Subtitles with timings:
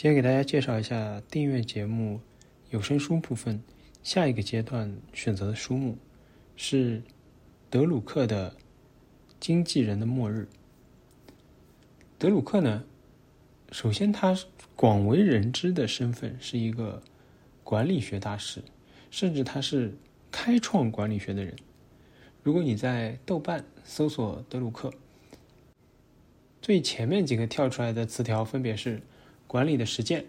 [0.00, 2.20] 今天给大家介绍一下订阅节目
[2.70, 3.60] 有声书部分
[4.04, 5.98] 下一个阶段选择的书目
[6.54, 7.02] 是
[7.68, 8.50] 德鲁克的
[9.40, 10.48] 《经纪人的末日》。
[12.16, 12.84] 德鲁克呢，
[13.72, 14.38] 首先他
[14.76, 17.02] 广为人知的身份是一个
[17.64, 18.62] 管理学大师，
[19.10, 19.98] 甚至他是
[20.30, 21.56] 开创管理学的人。
[22.44, 24.92] 如果你在豆瓣搜索德鲁克，
[26.62, 29.02] 最前面几个跳出来的词条分别是
[29.48, 30.24] “管理的实践”、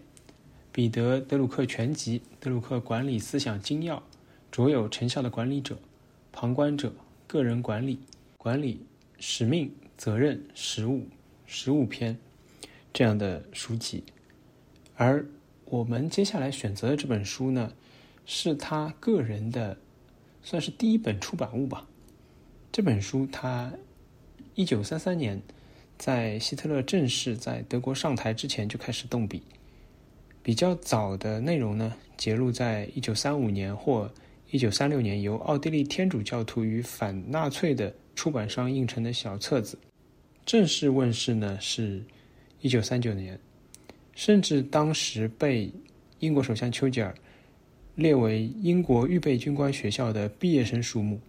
[0.74, 4.02] “彼得·德鲁克全集”、“德鲁克管理思想精要”、
[4.52, 5.78] “卓有成效的管理者”、
[6.34, 6.92] “旁观者”、
[7.28, 8.00] “个人管理”、
[8.40, 8.82] “管理
[9.20, 11.06] 使命、责任、实务”、
[11.46, 12.18] “实务篇”
[12.94, 14.04] 这样的书籍。
[14.96, 15.26] 而
[15.66, 17.74] 我们接下来选择的这本书呢，
[18.26, 19.78] 是他个人的，
[20.42, 21.86] 算是第一本出版物吧。
[22.72, 23.74] 这本书，他
[24.56, 25.42] 一九三三年
[26.00, 29.44] 在希特勒正式在德国上台之前就开始动笔。
[30.42, 34.10] 比较早的内容呢，揭露在一九三五年或
[34.50, 39.78] 一九三六年由奥地利天主教徒与反纳粹的出版商印成的小册子。
[40.46, 42.02] 正式问世呢，是
[42.62, 43.38] 一九三九年，
[44.16, 45.70] 甚至当时被
[46.20, 47.14] 英国首相丘吉尔
[47.96, 51.20] 列为英国预备军官学校的毕业生数目。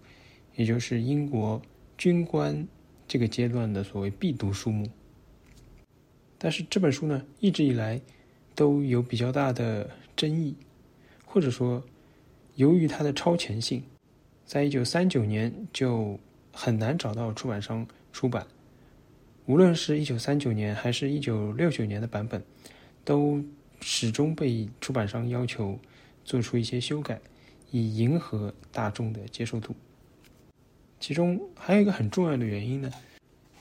[0.56, 1.60] 也就是英国
[1.98, 2.66] 军官
[3.10, 4.88] 这个阶段的所谓必读书目，
[6.38, 8.00] 但是这本书呢，一直以来
[8.54, 10.54] 都有比较大的争议，
[11.24, 11.82] 或者说，
[12.54, 13.82] 由于它的超前性，
[14.46, 16.16] 在一九三九年就
[16.52, 18.46] 很难找到出版商出版，
[19.46, 22.40] 无论是一九三九年还是一九六九年的版本，
[23.04, 23.42] 都
[23.80, 25.76] 始终被出版商要求
[26.24, 27.20] 做出一些修改，
[27.72, 29.74] 以迎合大众的接受度。
[31.00, 32.92] 其中还有一个很重要的原因呢，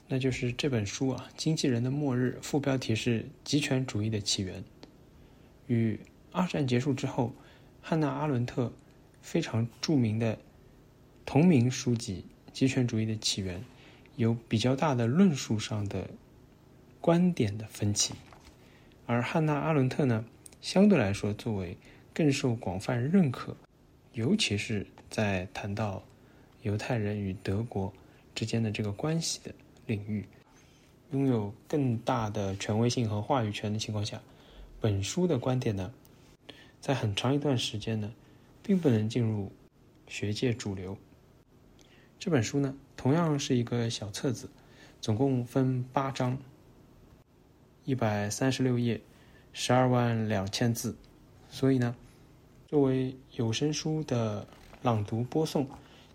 [0.10, 4.62] 那就是这本书啊，《经纪人的末日》副标题是“极权主义的起源”。
[5.68, 5.98] 与
[6.34, 7.34] 二战结束之后，
[7.82, 8.74] 汉娜·阿伦特
[9.22, 10.38] 非常著名的
[11.26, 13.60] 同名书籍《极权主义的起源》
[14.18, 16.10] 有比较大的论述上的
[17.00, 18.14] 观点的分歧，
[19.06, 20.26] 而汉娜·阿伦特呢，
[20.62, 21.78] 相对来说作为
[22.14, 23.56] 更受广泛认可，
[24.12, 26.04] 尤其是在谈到。
[26.62, 27.94] 犹太人与德国
[28.36, 29.54] 之间的这个关系的
[29.86, 30.26] 领域，
[31.12, 34.22] 拥有更大的权威性和话语权的情况下，
[34.82, 35.94] 本书的观点呢，
[36.82, 38.14] 在很长一段时间呢，
[38.62, 39.52] 并不能进入
[40.08, 40.98] 学界主流。
[42.18, 44.50] 这本书呢，同样是一个小册子，
[45.00, 46.38] 总共分八章，
[47.86, 49.00] 一百三十六页，
[49.54, 50.98] 十二万两千字，
[51.50, 51.96] 所以呢，
[52.68, 54.46] 作为有声书的
[54.82, 55.66] 朗读播送。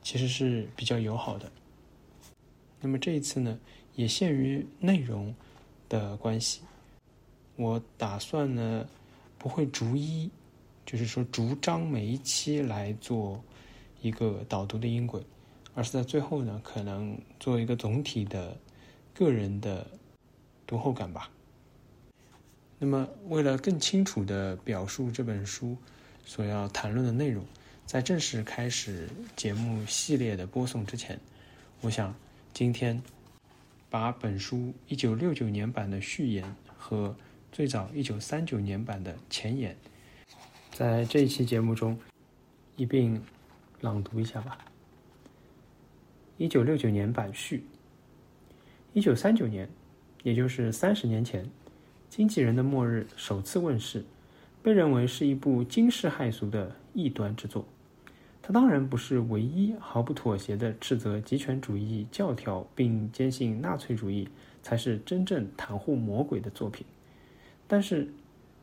[0.05, 1.51] 其实是比较友好的。
[2.81, 3.59] 那么这一次呢，
[3.95, 5.35] 也限于内容
[5.89, 6.61] 的关系，
[7.57, 8.87] 我打算呢
[9.39, 10.31] 不会逐一，
[10.85, 13.43] 就是说逐章每一期来做
[14.03, 15.23] 一个导读的音轨，
[15.75, 18.55] 而是在最后呢，可能做一个总体的
[19.15, 19.87] 个人的
[20.67, 21.31] 读后感吧。
[22.79, 25.75] 那么为了更清楚的表述这本书
[26.27, 27.43] 所要谈论的内容。
[27.87, 31.21] 在正式开始节目系列的播送之前，
[31.83, 32.15] 我想
[32.53, 33.01] 今天
[33.91, 36.45] 把本书一九六九年版的序言
[36.77, 37.15] 和
[37.53, 39.77] 最早一九三九年版的前言，
[40.73, 41.97] 在这一期节目中
[42.77, 43.23] 一并
[43.81, 44.59] 朗读一下吧。
[46.39, 47.65] 一九六九年版序，
[48.95, 49.69] 一九三九年，
[50.25, 51.45] 也就是三十年前，
[52.09, 54.05] 《经纪人的末日》首次问世，
[54.63, 57.65] 被认为是一部惊世骇俗的异端之作。
[58.47, 64.29] 他当然不是唯一毫不妥协地斥责极权主义教条，并坚信纳粹主义
[64.63, 66.85] 才是真正袒护魔鬼的作品。
[67.67, 68.13] 但是，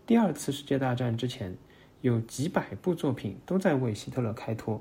[0.06, 1.58] 第二次世界大战之前，
[2.02, 4.80] 有几百部作品都在为希特勒开脱。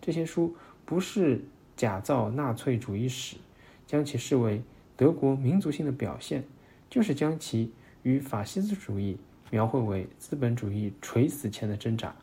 [0.00, 0.56] 这些书
[0.86, 1.44] 不是
[1.76, 3.36] 假造纳粹主义史，
[3.86, 4.62] 将其视为
[4.96, 6.42] 德国民族性的表现，
[6.88, 7.70] 就是将其
[8.02, 9.18] 与法西斯主义
[9.50, 12.16] 描绘为资本主义垂死前的挣扎，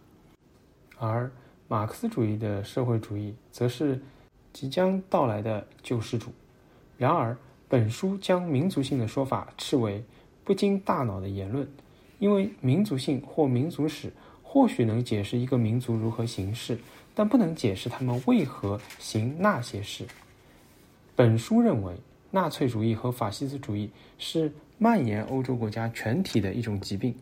[0.97, 1.31] 而。
[1.67, 3.99] 马克思主义的社会主义则是
[4.53, 6.31] 即将到来的救世主。
[6.97, 7.35] 然而，
[7.67, 10.03] 本书将民族性的说法斥为
[10.43, 11.67] 不经大脑的言论，
[12.19, 14.13] 因为民族性或民族史
[14.43, 16.77] 或许能解释一个民族如何行事，
[17.15, 20.05] 但不能解释他们为何行那些事。
[21.15, 21.95] 本书认为，
[22.29, 23.89] 纳粹主义和法西斯主义
[24.19, 27.15] 是蔓延欧洲国家全体的一种疾病，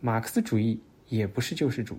[0.00, 1.96] 马克思主义也不是救世主，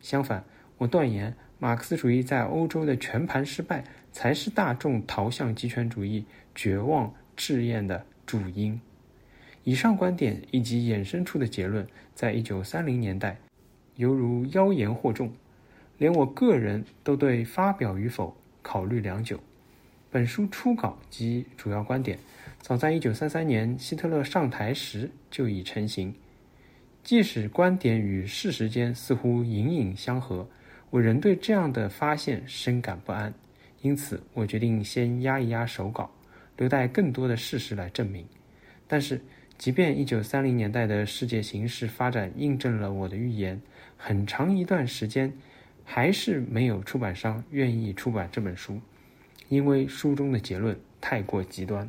[0.00, 0.42] 相反。
[0.78, 8.80] 我断言，马克思主义在欧洲的全盘失败，才是大众逃向极权主义绝望至厌的主因。
[9.64, 13.36] 以上观点以及衍生出的结论，在一九三零年代
[13.96, 15.32] 犹如妖言惑众，
[15.98, 19.38] 连我个人都对发表与否考虑良久。
[20.10, 22.18] 本书初稿及主要观点，
[22.62, 26.14] 早在一九三三年希特勒上台时就已成型。
[27.02, 30.48] 即使观点与事实间似乎隐隐相合，
[30.90, 33.32] 我仍对这样的发现深感不安。
[33.82, 36.10] 因此，我决定先压一压手稿，
[36.56, 38.26] 留待更多的事实来证明。
[38.88, 39.20] 但是，
[39.56, 43.60] 即便一九三零年代的世界形势发展印证了我的预言，
[43.96, 45.32] 很长一段时间
[45.84, 48.80] 还是没有出版商愿意出版这本书，
[49.48, 51.88] 因为书中的结论太过极端。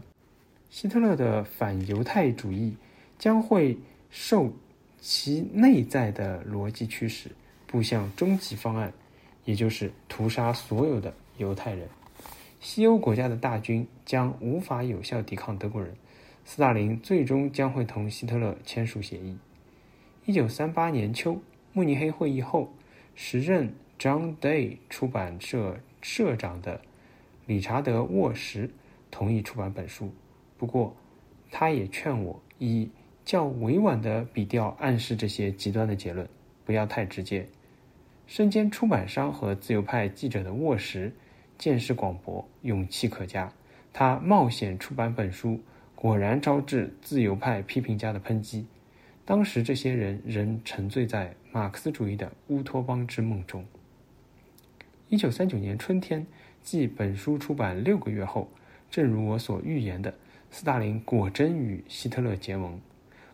[0.69, 2.75] 希特勒的反犹太主义
[3.17, 3.75] 将会
[4.11, 4.53] 受
[4.99, 7.31] 其内在的逻辑驱使，
[7.71, 8.91] 步向终极方案，
[9.45, 11.87] 也就是屠杀所有的犹太人。
[12.59, 15.95] 西欧国家的大军将无法有效抵抗德国人。
[16.45, 19.37] 斯大林最终将会同希特勒签署协议。
[20.25, 21.39] 一九三八年秋，
[21.73, 22.73] 慕尼黑会议后，
[23.13, 26.81] 时任 John Day 出版社社长的
[27.45, 28.67] 理查德·沃什
[29.11, 30.11] 同意出版本书。
[30.57, 30.95] 不过，
[31.51, 32.89] 他也劝我以
[33.23, 36.27] 较委婉的笔调暗示这些极端的结论，
[36.65, 37.47] 不要太直接。
[38.29, 41.11] 身兼出版商和自由派记者的沃什，
[41.57, 43.51] 见识广博，勇气可嘉。
[43.91, 45.59] 他冒险出版本书。
[45.95, 48.67] 果然招致自由派批评家的抨击。
[49.25, 53.65] 当时这些人仍沉醉在马克思主义的乌托邦之梦中。
[55.09, 56.25] 一九三九年春天，
[56.61, 58.47] 继本书出版六个月后，
[58.89, 60.13] 正如我所预言的，
[60.51, 62.79] 斯大林果真与希特勒结盟。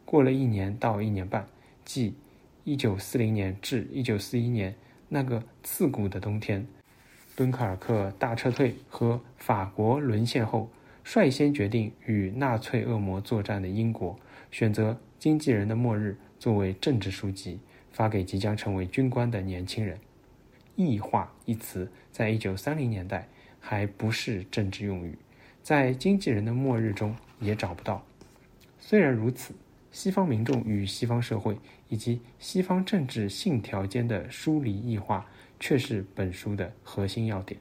[0.06, 1.46] 过了一年到一年半，
[1.84, 2.16] 即
[2.64, 4.74] 一九四零年至一九四一年
[5.16, 6.68] 那个刺骨的冬天，
[7.38, 10.70] 敦刻尔克大撤退和法国沦陷后。
[11.06, 14.20] 率先决定与纳粹恶魔作战的英国，
[14.52, 17.60] 选择《经纪人的末日》作为政治书籍，
[17.94, 19.98] 发给即将成为军官的年轻人。
[20.76, 23.30] 异化一词在一九三零年代
[23.62, 25.18] 还不是政治用语，
[25.62, 28.04] 在《经纪人的末日》中也找不到。
[28.80, 29.54] 虽然如此，
[29.96, 31.58] 西方民众与西方社会
[31.88, 35.26] 以及西方政治信条间的疏离异化，
[35.58, 37.58] 却是本书的核心要点。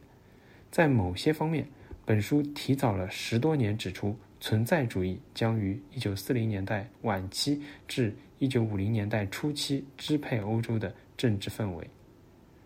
[0.69, 1.64] 在某些方面。
[2.06, 11.88] 本书提早了十多年指出，存在主义将于一九四零年代晚期至一九五零年代初期支配欧洲的政治氛围。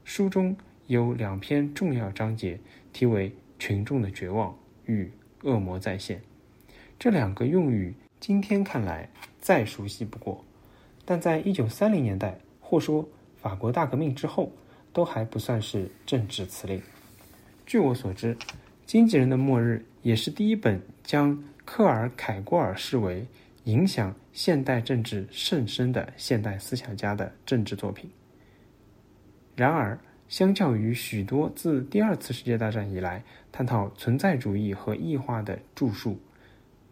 [0.02, 0.56] 书中
[0.88, 2.58] 有两篇重要章节，
[2.92, 4.52] 题为“群众的绝望”
[4.86, 5.08] 与
[5.44, 6.20] “恶魔再现”。
[6.98, 9.08] 这两个用语今天看来
[9.40, 10.44] 再熟悉不过，
[11.05, 14.52] 但在一九三零年代或说法国大革命之后，
[14.93, 16.82] 都还不算是政治辞令。
[17.67, 18.37] 据我所知。
[18.90, 23.26] 《经纪人的末日》也是第一本将克尔凯郭尔视为
[23.64, 28.08] 影响现代政治甚深的现代思想家的政治作品。
[29.55, 36.12] 然而，相较于许多自第二次世界大战以来探讨存在主义和异化的著述，《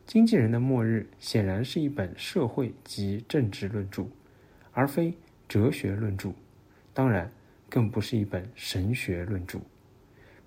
[0.06, 4.06] 经纪人的末日》显然是一本社会及政治论著，
[4.72, 5.12] 而非
[5.48, 6.32] 哲学论著，
[6.94, 7.30] 当然，
[7.68, 9.58] 更不是一本神学论著。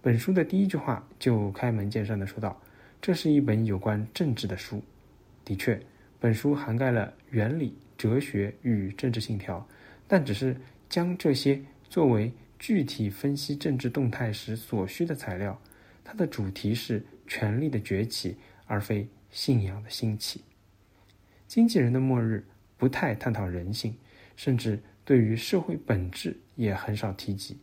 [0.02, 2.62] 本书的第一句话就开门见山的说道
[3.02, 4.82] ：“这是一本有关政治的书。”
[5.44, 5.78] 的确，
[6.22, 9.68] 本书涵盖了原理、哲学与政治信条，
[10.08, 10.56] 但只是
[10.88, 15.60] 将这些作为具体分析政治动态时所需的材料。
[16.02, 20.42] 它的主题是权力的崛起，而非信仰的兴起。
[21.48, 22.46] 经纪人的末日
[22.78, 23.96] 不太探讨人性，
[24.36, 27.58] 甚至对于社会本质也很少提及。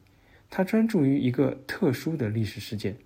[0.51, 2.97] 他专注于一个特殊的历史事件：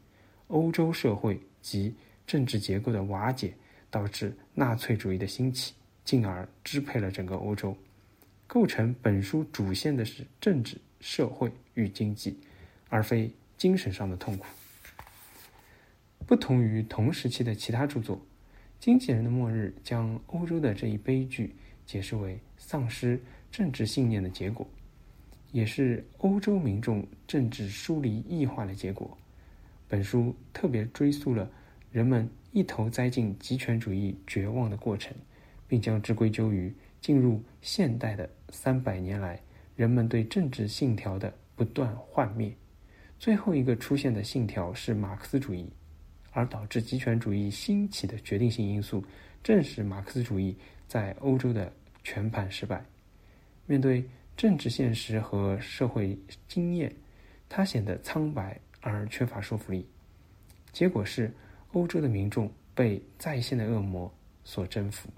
[0.49, 1.95] 欧洲社会及
[2.27, 3.55] 政治结构的瓦解，
[3.91, 5.75] 导致纳粹主义的兴起，
[6.05, 7.77] 进而支配了整个欧洲。
[8.47, 12.39] 构成本书主线的是政治、社会与经济，
[12.89, 14.47] 而非精神上的痛苦。
[16.27, 18.17] 不同于同时期的其他著作，
[18.81, 23.21] 《经纪人的末日》将欧洲的这一悲剧解释为丧失
[23.53, 24.67] 政治信念的结果。
[25.53, 29.19] 也是欧洲民众政治疏离异化的结果。
[29.89, 31.51] 本书特别追溯了
[31.91, 35.13] 人们一头栽进极权主义绝望的过程，
[35.67, 39.41] 并将之归咎于进入现代的三百年来
[39.75, 42.55] 人们对政治信条的不断幻灭。
[43.19, 45.69] 最后一个出现的信条是马克思主义，
[46.31, 49.05] 而导致极权主义兴起的决定性因素
[49.43, 50.57] 正是马克思主义
[50.87, 51.73] 在欧洲的
[52.03, 52.85] 全盘失败。
[53.67, 54.05] 面对。
[54.37, 56.19] 政治现实和社会
[56.49, 56.91] 经验，
[57.47, 59.87] 他显得苍白而缺乏说服力。
[60.73, 61.31] 结果是，
[61.73, 64.11] 欧洲的民众被在线的恶魔
[64.43, 65.11] 所征服，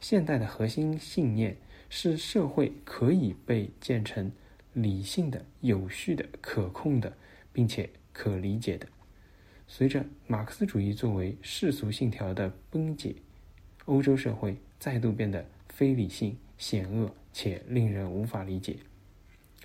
[0.00, 1.56] 现代的核心信念
[1.88, 4.28] 是社会可以被建成
[4.72, 7.16] 理性的、有序的、可控的，
[7.52, 8.88] 并且可理解的。
[9.66, 13.16] 随着马克思主义作为世俗信条的崩解，
[13.86, 18.76] 欧洲社会再度变得非理性、险恶且令人无法理解，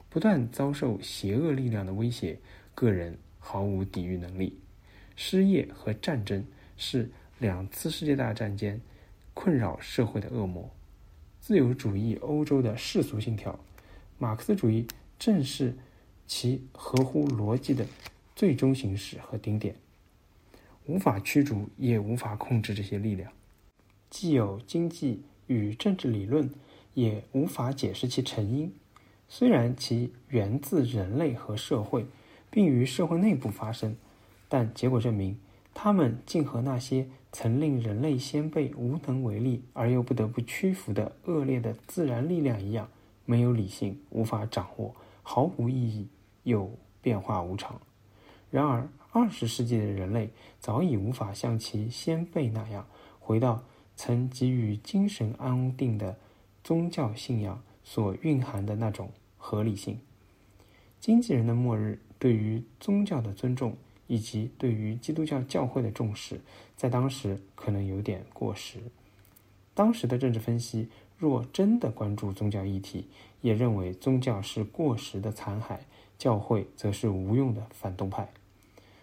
[0.10, 2.40] 不断遭受邪恶力量的威胁，
[2.74, 4.58] 个人毫无抵御能力。
[5.16, 6.44] 失业和战争
[6.78, 8.82] 是两次世界大战间
[9.34, 10.70] 困扰社会的恶魔。
[11.40, 13.60] 自由主义欧洲的世俗信条，
[14.18, 14.88] 马克思主义
[15.20, 15.76] 正是
[16.26, 17.86] 其合乎逻辑的
[18.36, 19.76] 最终形式和顶点。
[20.90, 23.32] 无法驱逐也无法控制这些力量，
[24.10, 26.50] 既有经济与政治理论，
[26.96, 28.74] 也无法解释其成因。
[29.28, 32.08] 虽然其源自人类和社会，
[32.50, 33.96] 并于社会内部发生，
[34.48, 35.38] 但结果证明，
[35.76, 42.90] 他们竟和那些曾令人类先辈无能为力而又不得不屈服的恶劣的自然力量一样，
[43.26, 46.08] 没有理性，无法掌握，毫无意义，
[46.46, 47.80] 又变化无常。
[48.50, 48.90] 然而。
[49.12, 52.88] 二十世纪的人类早已无法像其先辈那样
[53.20, 53.64] 回到
[53.96, 56.18] 曾给予精神安定的
[56.64, 60.00] 宗教信仰所蕴含的那种合理性。
[61.00, 63.76] 经纪人的末日对于宗教的尊重
[64.08, 66.42] 以及对于基督教教会的重视，
[66.76, 68.80] 在当时可能有点过时。
[69.74, 73.08] 当时的政治分析若真的关注宗教议题，
[73.42, 75.78] 也认为宗教是过时的残骸，
[76.18, 78.30] 教会则是无用的反动派。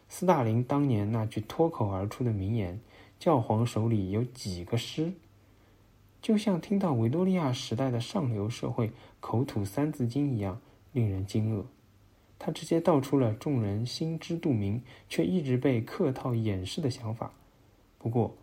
[0.08, 2.80] 斯大林当年那句脱口而出的名言
[3.18, 5.12] ：“教皇手里有几个师？”
[6.22, 10.60] 就像听到维多利亚时代的上流社会口吐《三字经》一样，
[10.92, 11.64] 令人惊愕。
[12.38, 17.32] 他直接道出了众人心知肚明却一直被客套掩饰的想法。
[17.98, 18.36] 不过，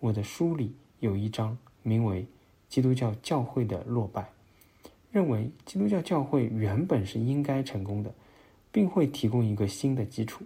[0.00, 2.22] 我的书里有一章名为
[2.68, 4.22] 《基督教教会的落败》，
[5.10, 8.14] 认为基督教教会原本是应该成功的，
[8.70, 10.44] 并会提供一个新的基础。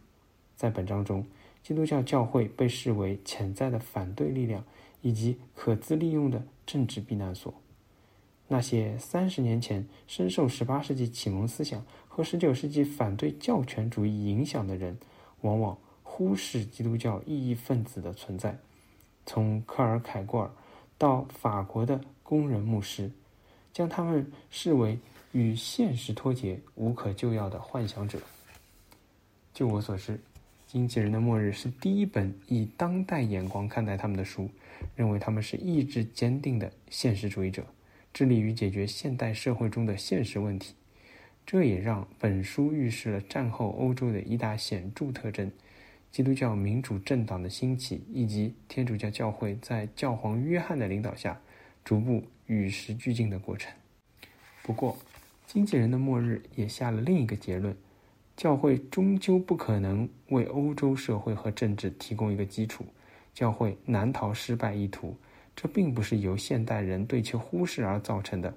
[0.56, 1.24] 在本章中，
[1.62, 4.64] 基督教教会被视为潜在的反对力量
[5.02, 7.52] 以及可资利用的政治避难所。
[8.48, 14.96] 那些三十年前深受十八世纪启蒙思想和十九世纪反对教权主义影响的人，
[15.42, 18.56] 往往忽视基督教异议分子的存在。
[19.26, 20.50] 从科尔凯郭尔
[20.96, 23.10] 到法国的工人牧师，
[23.72, 24.98] 将他们视为
[25.32, 28.18] 与现实脱节、无可救药的幻想者。
[29.52, 30.18] 就我所知。
[30.66, 34.50] 经纪人的末日是第一本以当代眼光看待他们的书，
[34.96, 37.64] 认为他们是意志坚定的现实主义者，
[38.12, 40.74] 致力于解决现代社会中的现实问题。
[41.46, 45.48] 这也让本书预示了战后欧洲的一大显著特征：
[46.10, 51.40] 基督教民主政党的兴起，以及天主教教会在教皇约翰的领导下
[51.84, 53.72] 逐步与时俱进的过程。
[54.64, 54.98] 不过，
[55.46, 57.76] 经纪人的末日也下了另一个结论。
[58.36, 62.84] 教会终究不可能为欧洲社会和政治提供一个基础，
[63.32, 65.16] 教会难逃失败一途。
[65.54, 68.54] 这并不是由现代人对其忽视而造成的。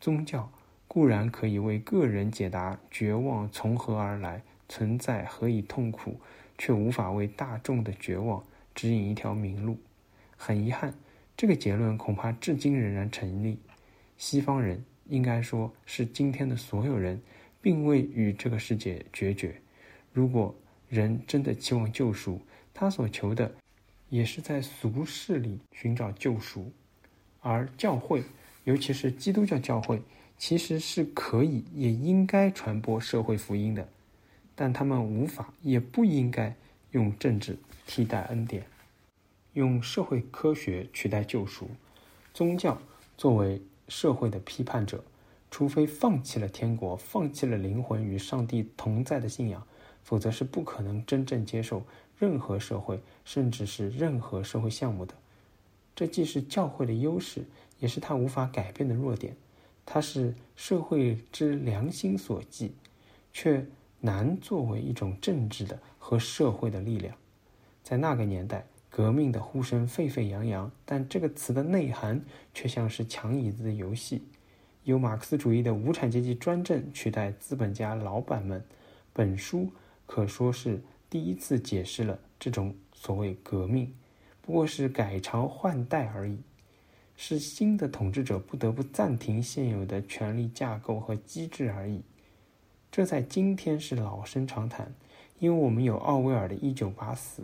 [0.00, 0.48] 宗教
[0.86, 6.20] 固然可以为个人解答绝望从何而来、存在何以痛苦，
[6.56, 8.44] 却无法为大众的绝望
[8.76, 9.76] 指引一条明路。
[10.36, 10.94] 很遗憾，
[11.36, 13.58] 这个结论恐怕至今仍然成立。
[14.16, 17.20] 西方人应该说是今天的所有人。
[17.66, 19.60] 并未与这个世界决绝。
[20.12, 20.54] 如果
[20.88, 22.40] 人真的期望救赎，
[22.72, 23.52] 他所求的
[24.08, 26.70] 也是在俗世里寻找救赎。
[27.40, 28.22] 而教会，
[28.62, 30.00] 尤其是基督教教会，
[30.38, 33.88] 其实是可以也应该传播社会福音的，
[34.54, 36.54] 但他们无法也不应该
[36.92, 38.64] 用政治替代恩典，
[39.54, 41.68] 用社会科学取代救赎。
[42.32, 42.80] 宗教
[43.16, 45.02] 作为社会的批判者。
[45.50, 49.66] 除非放弃了天国，放弃了灵魂与上帝同在的信仰，
[50.02, 51.82] 否则是不可能真正接受
[52.18, 55.14] 任何社会，甚至是任何社会项目的。
[55.94, 57.44] 这既是教会的优势，
[57.78, 59.34] 也是他无法改变的弱点。
[59.86, 62.74] 它是社会之良心所寄，
[63.32, 63.64] 却
[64.00, 67.16] 难作为一种政治的和社会的力量。
[67.82, 74.22] 在那个年代，革命的呼声沸沸扬扬，但这个词的内涵却像是抢椅子的游戏。
[74.86, 78.64] 由马克思主义的无产阶级专政取代资本家老板们，
[79.12, 79.68] 本书
[80.06, 83.92] 可说是第一次解释了这种所谓革命，
[84.40, 86.38] 不过是改朝换代而已，
[87.16, 92.02] 是新的统治者不得不暂停现有的权力架构和机制而已。
[92.88, 94.94] 这在今天是老生常谈，
[95.40, 97.42] 因为我们有奥威尔的《一九八四》，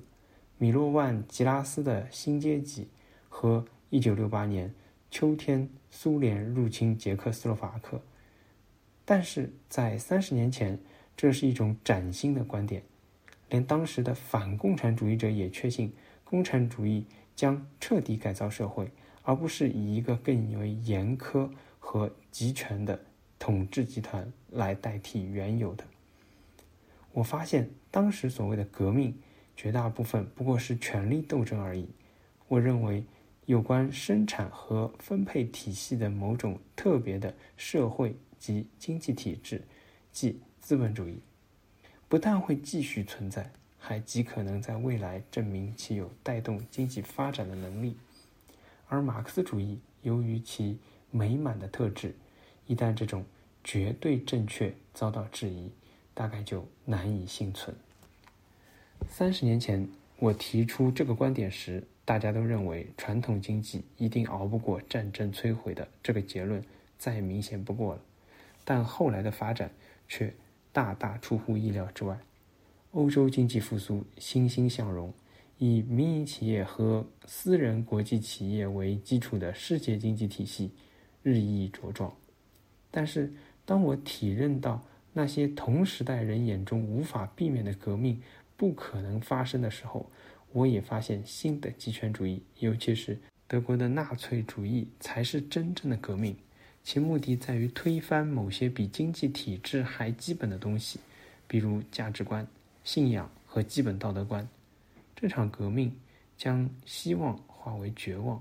[0.58, 2.87] 米洛万吉拉斯的新阶级
[3.28, 4.72] 和一九六八年。
[5.11, 8.02] 秋天苏联入侵捷克斯洛伐克。
[9.04, 10.80] 但是在三十年前，
[11.16, 12.82] 这是一种崭新的观点，
[13.50, 15.92] 连当时的反共产主义者也确信，
[16.25, 17.04] 共产主义
[17.37, 18.90] 将彻底改造社会，
[19.22, 22.99] 而不是以一个更为严苛和集权的
[23.38, 25.84] 统治集团来代替原有的。
[27.12, 29.14] 我发现，当时所谓的革命，
[29.54, 31.87] 绝大部分不过是权力斗争而已。
[32.49, 33.04] 我认为，
[33.46, 39.62] 有关生产和分配体系的某种特别的社会及经济体制，
[40.12, 41.18] 即资本主义，
[42.08, 47.96] 不但会继续存在，还极可能在未来证明其有带动经济发展的能力。
[48.88, 50.78] 而马克思主义由于其
[51.11, 52.14] 美满的特质，
[52.66, 53.25] 一旦这种
[53.64, 55.70] 绝对正确遭到质疑，
[56.14, 57.75] 大概就难以幸存。
[59.08, 59.88] 三十年前，
[60.22, 66.62] 我提出这个观点时，大家都认为传统经济一定熬不过战争摧毁的这个结论
[66.96, 68.00] 再明显不过了。
[68.64, 69.68] 但后来的发展
[70.06, 70.32] 却
[70.72, 72.16] 大大出乎意料之外。
[72.92, 75.12] 欧洲经济复苏欣欣向荣，
[75.58, 80.70] 以民营企业和私人国际企业为基础的世界经济体系
[81.24, 82.14] 日益茁壮。
[82.92, 83.32] 但是，
[83.64, 88.22] 当我体认到，那些同时代人眼中无法避免的革命
[88.62, 90.09] 不可能发生的时候，
[90.52, 96.37] 我也发现新的极权主义，尤其是德国的纳粹主义，才是真正的革命。
[96.85, 101.00] 其目的在于推翻某些比经济体制还基本的东西，
[101.49, 102.47] 比如价值观、
[102.85, 104.49] 信仰和基本道德观。
[105.16, 105.92] 这场革命
[106.38, 108.40] 将希望化为绝望，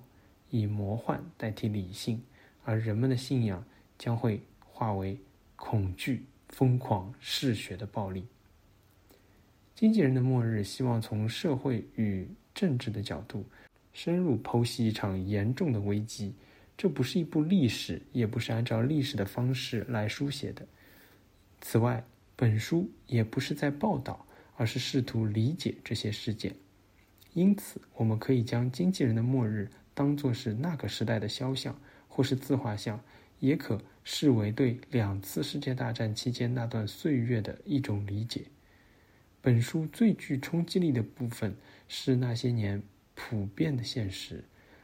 [0.52, 2.22] 以魔幻代替理性，
[2.64, 3.66] 而人们的信仰
[3.98, 5.18] 将会化为
[5.56, 6.28] 恐惧。
[6.50, 8.28] 疯狂嗜血的暴力。
[9.82, 13.44] 经纪人的末日希望从社会与政治的角度
[13.94, 16.36] 深入剖析一场严重的危机。
[16.78, 20.68] 这不是一部历史，也不是按照历史的方式来书写的。
[21.62, 22.04] 此外，
[22.36, 24.24] 本书也不是在报道，
[24.56, 26.54] 而是试图理解这些事件。
[27.34, 31.76] 因此，我们可以将经纪人的末日当作是那个时代的肖像，
[32.08, 33.02] 或是自画像。
[33.40, 38.44] 也可视为对两次世界大战期间那段岁月的一种理解。
[39.42, 41.56] 本书最具冲击力的部分
[41.88, 42.84] 是那些年
[43.16, 44.44] 普遍的现实，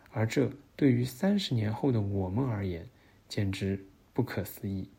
[0.09, 2.87] 而这对于三十年后的我们而言，
[3.29, 4.89] 简直不可思议。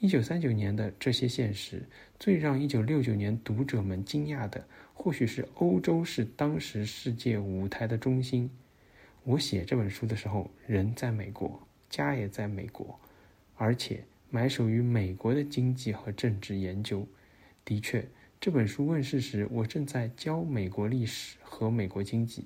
[0.00, 1.84] 一九三九年的这些现实，
[2.18, 8.50] 最让一九六九年读者们惊讶的，或许是欧洲是当时世界舞台的中心。
[9.24, 11.62] 我写这本书的时候，人在美国。
[11.90, 13.00] 家也在美国，
[13.56, 17.08] 而且埋首于美国的经济和政治研究。
[17.64, 18.06] 的确，
[18.40, 22.44] 这本书问世时，我正在教美国历史和美国经济。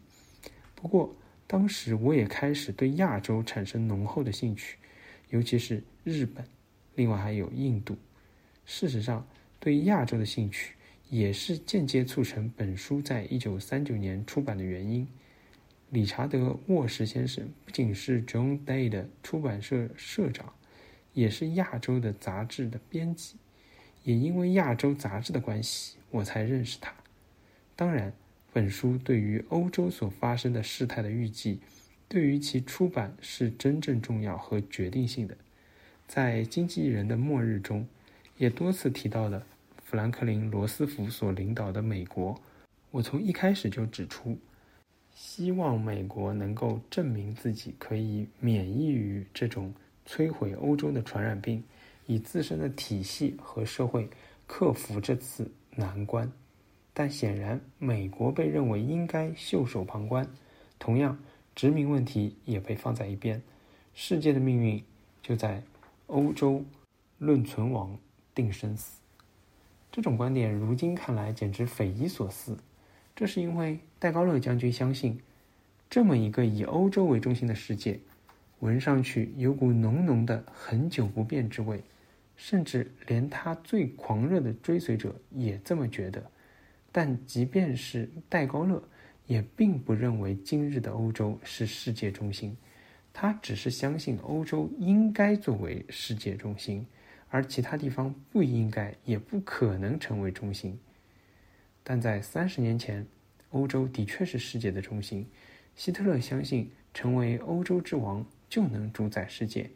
[0.74, 1.14] 不过，
[1.46, 4.78] 当时我也开始对亚洲产生浓厚的兴趣，
[5.28, 6.42] 尤其是日本，
[6.94, 7.94] 另外还有印度。
[8.64, 9.26] 事实上，
[9.60, 10.76] 对亚洲的兴趣
[11.10, 15.06] 也是间接促成本书在一九三九年出版的原因。
[15.90, 20.54] 理查德·沃什先生不仅是 John Day 的出版社社长，
[21.12, 23.36] 也是亚洲的杂志的编辑。
[24.04, 26.92] 也因为亚洲杂志的关系，我才认识他。
[27.76, 28.12] 当然，
[28.52, 31.60] 本书对于欧洲所发生的事态的预计，
[32.08, 35.36] 对于其出版是真正重要和决定性的。
[36.06, 37.86] 在《经纪人的末日》中，
[38.36, 39.46] 也多次提到了
[39.82, 42.40] 富兰克林·罗斯福所领导的美国。
[42.90, 44.38] 我从一开始就指出。
[45.14, 49.72] 希望美国能够证明自己可以免疫于这种
[50.06, 51.62] 摧毁欧洲的传染病，
[52.06, 54.08] 以自身的体系和社会
[54.46, 56.30] 克服这次难关。
[56.94, 60.28] 但显然，美国被认为应该袖手旁观。
[60.78, 61.18] 同样，
[61.54, 63.42] 殖民问题也被放在一边。
[63.94, 64.82] 世界的命运
[65.22, 65.62] 就在
[66.06, 66.64] 欧洲，
[67.18, 67.98] 论存亡，
[68.34, 68.98] 定生死。
[69.90, 72.58] 这种观点如今看来简直匪夷所思。
[73.14, 75.20] 这是因为戴高乐将军相信，
[75.88, 78.00] 这么一个以欧洲为中心的世界，
[78.62, 81.82] 闻上去有股浓浓的恒久不变之味，
[82.36, 86.30] 甚至连他最狂热的追随者也这么觉得。
[86.92, 88.80] 但即便是戴高乐，
[89.26, 92.56] 也并不认为今日的欧洲是世界中心，
[93.12, 96.86] 他只是相信欧洲应该作为世界中心，
[97.30, 100.78] 而其他地方不应该也不可能成为中心。
[101.82, 103.04] 但在三十年前，
[103.50, 105.26] 欧洲的确是世界的中心。
[105.74, 109.70] 希特勒相信成为欧洲之王就能主宰世界，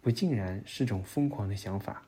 [0.00, 2.00] 不尽然是种疯狂的想法。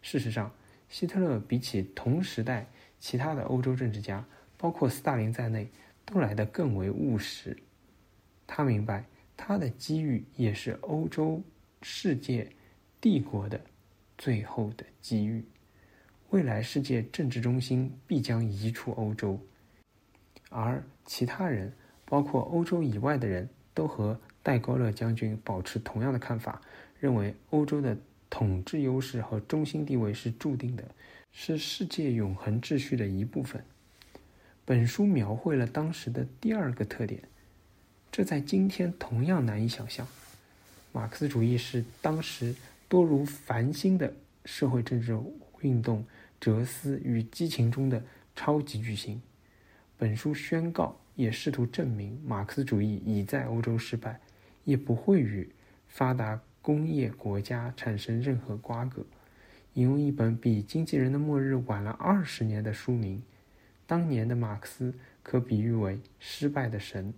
[0.00, 0.50] 事实上，
[0.88, 2.66] 希特勒比起同时代
[2.98, 4.24] 其他的欧洲政治家，
[4.56, 5.68] 包括斯大林在内，
[6.06, 7.54] 都来得更为务实。
[8.46, 9.04] 他明白，
[9.36, 11.42] 他的机遇也是欧洲
[11.82, 12.50] 世界
[12.98, 13.60] 帝国的
[14.16, 15.44] 最后的机遇。
[16.30, 19.38] 未来世界政治中心必将移出欧洲，
[20.48, 21.70] 而其他人，
[22.06, 26.60] 包括欧洲以外的人都和戴高乐将军保持同样的看法，
[26.98, 27.96] 认为欧洲的
[28.28, 30.84] 统治优势和中心地位是注定的，
[31.32, 33.64] 是世界永恒秩序的一部分。
[34.64, 37.22] 本书描绘了当时的第二个特点，
[38.10, 40.06] 这在今天同样难以想象。
[40.92, 42.54] 马克思主义是当时
[42.88, 44.12] 多如繁星的
[44.44, 45.18] 社会政治
[45.60, 46.04] 运动。
[46.40, 48.02] 哲思与激情中的
[48.34, 49.22] 超级巨星。
[49.96, 54.18] 本书宣告，也试图证明，马克思主义已在欧洲失败，
[54.64, 55.50] 也不会与
[55.88, 59.04] 发达工业国家产生任何瓜葛。
[59.74, 63.22] 引用一本比《经纪人的末日》晚了二十年的书名，
[63.86, 67.14] 当年的马克思可比喻为失败的神。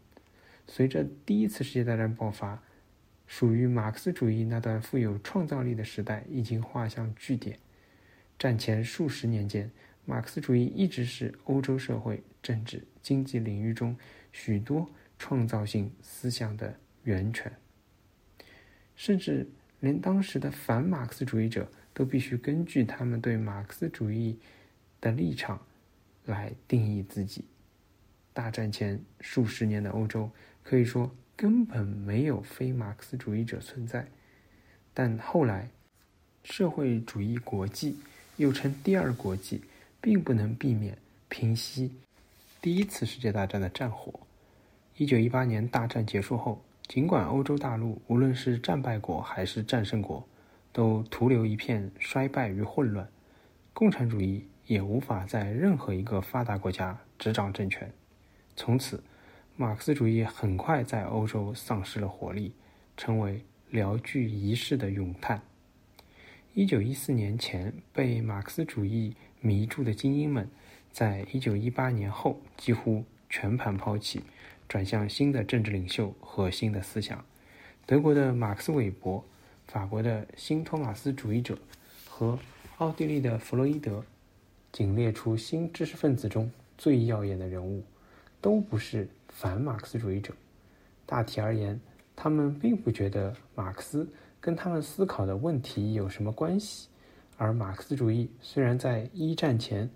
[0.67, 2.63] 随着第一次世界大战爆发，
[3.27, 7.59] 属于马克思主义那段富有创造力的时代已经画上句点。
[8.39, 9.71] 战前数十年间，
[10.05, 13.97] 马克思主义一直是欧洲社会、政治、经济领域中
[14.33, 17.53] 许多创造性思想的源泉。
[18.97, 19.49] 甚至
[19.81, 24.39] 连当时的反马克思主义者都必须根据他们对马克思主义
[25.01, 25.61] 的立场
[26.27, 27.45] 来定义自己。
[28.33, 30.31] 大战前数十年的欧洲
[30.63, 34.07] 可以说根本没有非马克思主义者存在，
[34.93, 35.71] 但后来
[36.43, 37.97] 社会主义国际。
[38.37, 39.63] 又称第二国际，
[40.01, 41.93] 并不能避免平息
[42.61, 44.13] 第一次世界大战的战火。
[44.97, 50.27] 一九一八年大战结束后，尽管欧洲大陆无论是战败国还是战胜国，
[50.71, 53.09] 都徒留一片衰败与混乱，
[53.73, 57.91] 共产主义也无法在任何一个发达国家执掌政权。
[58.55, 59.03] 从此，
[59.57, 62.53] 马克思主义很快在欧洲丧失了活力，
[62.97, 65.43] 成为聊具一世的咏叹。
[66.53, 70.49] 一九一四年前被马克思主义迷住的精英们，
[70.93, 74.23] 在一九一八年后几乎全盘抛弃，
[74.75, 77.25] 转向新的政治领袖和新的思想。
[77.87, 79.25] 德国的马克思韦伯、
[79.69, 81.57] 法国的新托马斯主义者
[82.09, 82.37] 和
[82.79, 84.05] 奥地利的弗洛伊德，
[84.73, 87.85] 仅列出新知识分子中最耀眼的人物，
[88.41, 90.35] 都不是反马克思主义者。
[91.07, 91.81] 大体而言，
[92.17, 94.09] 他们并不觉得马克思。
[94.41, 96.89] 跟他们思考的问题有什么关系？
[97.37, 99.89] 而马克思主义虽然在一战前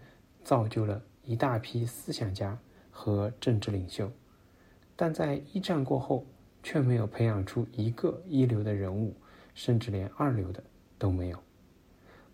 [0.44, 2.56] 造就了一大批思想家
[2.92, 4.08] 和政治领袖，
[5.00, 6.26] 但在一战过后
[6.60, 9.14] 却没有培养出一个一流的人物，
[9.54, 10.60] 甚至连二流的
[10.98, 11.38] 都没有。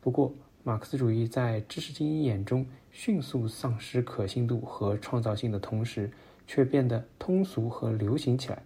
[0.00, 6.10] 不过，马克思主义在知识精英眼中迅速丧失可信度和创造性的同时，
[6.46, 8.62] 却变得通俗和流行起来，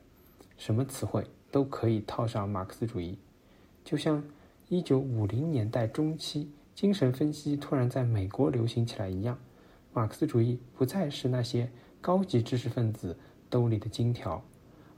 [0.57, 3.19] 什么词汇都可以套上马克思主义。
[3.85, 4.23] 就像
[4.69, 9.37] 一九五零年代中期，精神分析突然在美国流行起来一样，
[9.93, 11.69] 马克思主义不再是那些
[12.01, 13.17] 高级知识分子
[13.51, 14.43] 兜里的金条，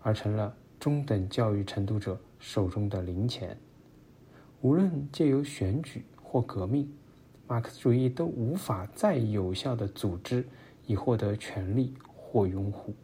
[0.02, 3.56] 而成了中等教育程度者手中的零钱。
[4.60, 6.92] 无论借由选举或革命，
[7.48, 10.46] 马克思主义都无法再有效的组织
[10.86, 12.94] 以获得权力或拥护。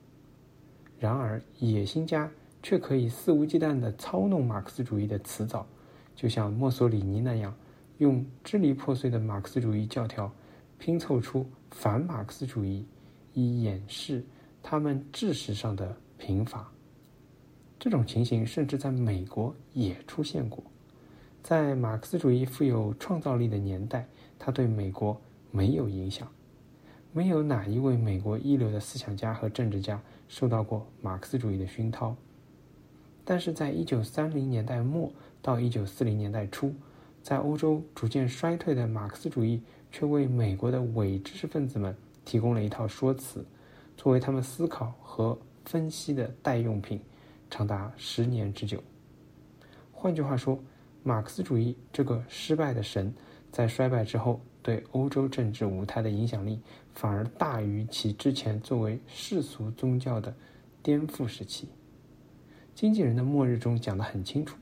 [0.99, 2.31] 然而，野心家
[2.63, 5.67] 却可以肆无忌惮地操弄马克思主义的辞藻。
[6.15, 7.55] 就像墨索里尼那样，
[7.99, 10.33] 用支离破碎的马克思主义教条
[10.79, 12.87] 拼凑出反马克思主义，
[13.35, 14.25] 以掩饰
[14.69, 16.69] 他们知识上的贫乏。
[17.79, 20.61] 这种情形甚至在美国也出现过。
[21.41, 24.09] 在马克思主义富有创造力的年代，
[24.41, 25.17] 它对美国
[25.53, 26.27] 没有影响。
[27.13, 32.17] 没有哪一位美国一流的思想家和政治家受到过马克思主义的熏陶。
[33.25, 35.13] 但是在一九三零年代末。
[35.43, 36.75] 到一九四零年代初，
[37.23, 43.47] 在欧洲逐渐衰退的马克思主义，却为美国的伪知识分子们提供了一套说辞，
[44.07, 47.01] 作为他们思考和分析的代用品，
[47.51, 48.81] 长达十年之久。
[49.91, 50.57] 换句话说，
[51.03, 53.13] 马克思主义这个失败的神，
[53.51, 56.61] 在衰败之后，对欧洲政治舞台的影响力，
[56.95, 60.33] 反而大于其之前作为世俗宗教的
[60.85, 61.69] 颠覆时期。
[62.77, 64.57] 经纪人的末日中讲得很清楚。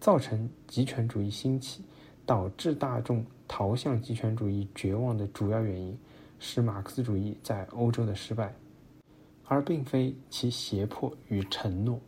[0.00, 1.82] 造成极权主义兴起，
[2.24, 5.98] 导致大众逃向极权主义绝望的主要原因，
[6.38, 8.54] 是马克思主义在欧洲的失败，
[9.44, 12.00] 而并非其胁迫与承诺。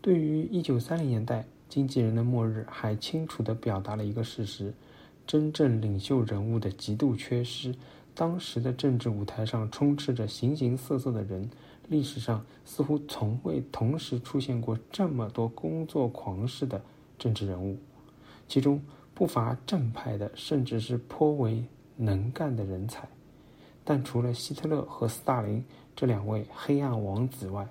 [0.00, 4.72] 对于一九三零年代经纪人的末日，还清楚地表达了一个事实：
[5.26, 7.74] 真正领袖人物的极度缺失。
[8.14, 11.48] 当时的政治舞台上充斥着形形色色的人，
[11.86, 16.82] 历史上似乎从未同时出现过这么多工作狂式的
[17.16, 17.76] 政治人物，
[18.48, 18.82] 其中
[19.14, 21.64] 不乏正派的，甚至是颇为
[21.96, 23.08] 能干的人才。
[23.90, 25.64] 但除了希特勒和斯大林
[25.96, 27.66] 这两位黑暗王子外，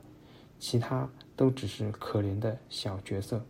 [0.58, 3.46] 其他都只是可怜的小角色，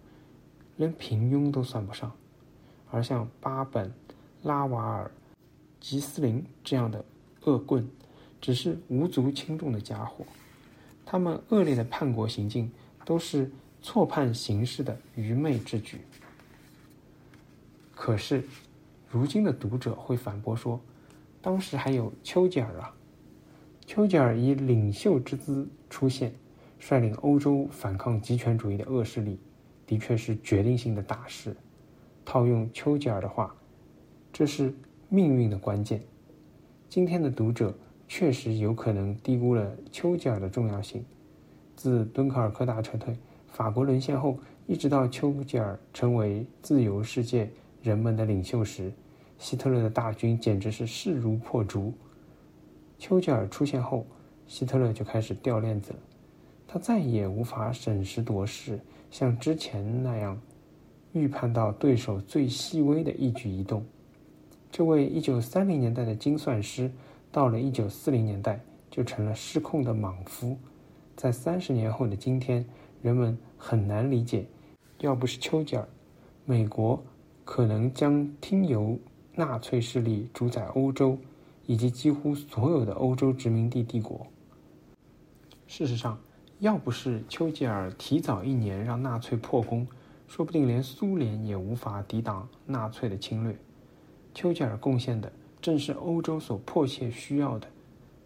[0.76, 2.12] 连平庸都算不上。
[2.92, 3.90] 而像巴本、
[4.44, 5.10] 拉瓦尔、
[5.80, 7.06] 吉斯林这样的
[7.46, 7.90] 恶棍，
[8.42, 10.26] 只是无足轻重的家伙。
[11.06, 12.70] 他们恶劣的叛国行径，
[13.06, 13.50] 都是
[13.82, 16.02] 错判形势的愚昧之举。
[17.96, 18.44] 可是，
[19.10, 20.78] 如今的读者会反驳说。
[21.48, 22.94] 当时还有丘吉尔啊，
[23.86, 26.34] 丘吉尔以领袖之姿出现，
[26.78, 29.40] 率领欧洲反抗极权主义的恶势力，
[29.86, 31.56] 的确是决定性的大事。
[32.26, 33.56] 套用丘吉尔的话，
[34.34, 34.76] 这是
[35.08, 36.04] 命运的关键。
[36.90, 37.74] 今天的读者
[38.10, 41.02] 确实有可能低估了丘吉尔的重要性。
[41.78, 47.50] 自敦刻尔克大撤退、法国沦陷后，一直到丘吉尔成为自由世界
[47.82, 48.92] 人们的领袖时。
[49.38, 51.94] 希特勒的大军简直是势如破竹。
[52.98, 54.06] 丘吉尔出现后，
[54.48, 56.00] 希特勒就开始掉链子了。
[56.68, 60.38] 他再也无法审时度势，像之前那样
[61.14, 63.86] 预判到对手最细微的一举一动。
[64.72, 66.92] 这位1930年代的精算师，
[67.32, 68.60] 到了1940年代
[68.92, 70.58] 就成了失控的莽夫。
[71.16, 72.66] 在三十年后的今天，
[73.02, 74.46] 人们很难理解，
[75.00, 75.88] 要不是丘吉尔，
[76.46, 77.02] 美国
[77.46, 79.00] 可能将听由。
[79.40, 81.16] 纳粹势力主宰欧洲，
[81.68, 84.26] 以及几乎所有的欧洲殖民地帝国。
[85.68, 86.20] 事实上，
[86.58, 89.88] 要不是丘吉尔提早一年让纳粹破功，
[90.28, 93.56] 说不定连苏联也无法抵挡纳粹的侵略。
[94.34, 97.68] 丘吉尔贡献的正是欧洲所迫切需要的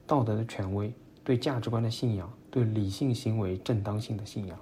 [0.08, 0.93] 道德的权威、
[1.26, 4.58] 对价值观的信仰、对理性行为正当性的信仰。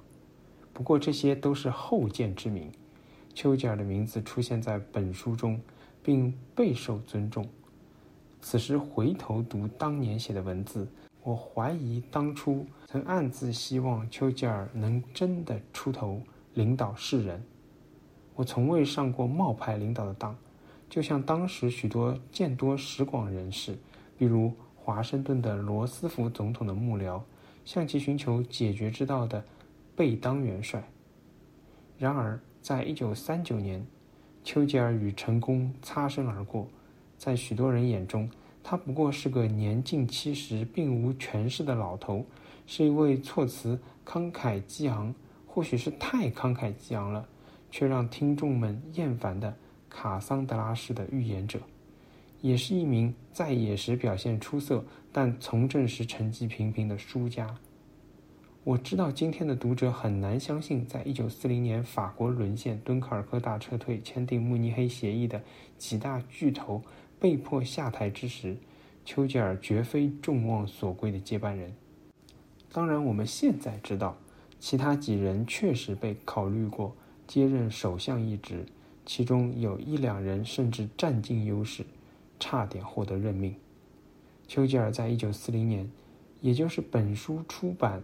[0.74, 2.72] 不过，这些都是后见之明。
[3.36, 5.62] 丘吉尔的名字出现在本书中。
[6.04, 7.48] 并备受尊重。
[8.42, 10.88] 此时回头读当年写的文字，
[11.24, 16.22] 我怀疑当初曾暗自希望丘吉尔能真的出头
[16.54, 17.44] 领导世人。
[18.36, 20.34] 我从未上过冒牌领导的当，
[20.90, 23.78] 就像当时许多见多识广人士，
[24.18, 27.22] 比如华盛顿的罗斯福总统的幕僚，
[27.66, 29.44] 向其寻求解决之道的
[29.96, 30.82] 贝当元帅。
[31.98, 33.86] 然而，在一九三九年。
[34.52, 36.68] 丘吉尔与成功擦身而过，
[37.20, 38.28] 在许多人眼中，
[38.64, 42.26] 他不过是个年近七十、并无权势的老头，
[42.66, 45.14] 是一位措辞慷慨激昂，
[45.46, 47.24] 或许是太慷慨激昂了，
[47.70, 49.56] 却让听众们厌烦的
[49.88, 51.60] 卡桑德拉式的预言者，
[52.42, 57.56] 也是一名在野时表现出色，但从政时成绩平平的输家。
[58.70, 65.42] 我知道今天的读者很难相信，在一九四零年法国沦陷、敦刻尔克大撤退、签订慕尼黑协议的
[65.80, 66.84] 几大巨头
[67.20, 68.56] 被迫下台之时，
[69.04, 71.74] 丘吉尔绝非众望所归的接班人。
[72.72, 74.16] 当然，我们现在知道，
[74.60, 78.68] 其他几人确实被考虑过接任首相一职，
[79.04, 81.84] 其中有一两人甚至占尽优势，
[82.40, 83.56] 差点获得任命。
[84.48, 85.90] 丘吉尔在一九四零年，
[86.42, 88.04] 也就是本书出版。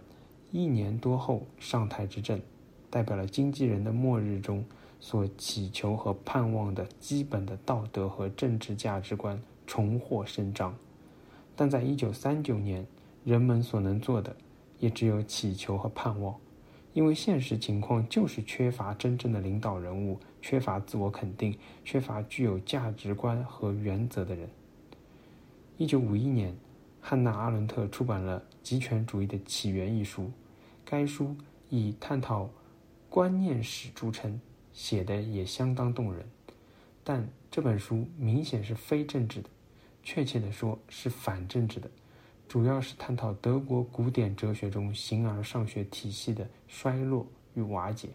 [0.52, 2.40] 一年多后上台执政，
[2.88, 4.64] 代表了经纪人的末日中
[5.00, 10.74] 所祈求和盼望的基本的道德和政治价值观重获伸张。
[11.54, 12.86] 但在一九三九年，
[13.24, 14.34] 人们所能做的
[14.78, 16.34] 也只有祈求和盼望，
[16.94, 24.48] 因为现实情况就是缺乏真正的领导人物，缺乏自我肯定，缺乏具有价值观和原则的人。
[25.76, 26.56] 一九五一年。
[27.08, 30.28] 汉娜·阿伦特出版了《极权主义的起源》一书，
[30.84, 31.36] 该书
[31.70, 32.50] 以探讨
[33.08, 34.40] 观念史著称，
[34.72, 36.28] 写的也相当动人。
[37.04, 39.48] 但这本书明显是非政治的，
[40.02, 41.88] 确切地说是反政治的，
[42.48, 48.08] 主要是探讨德国古典哲学中形而上学体系的衰落与瓦解。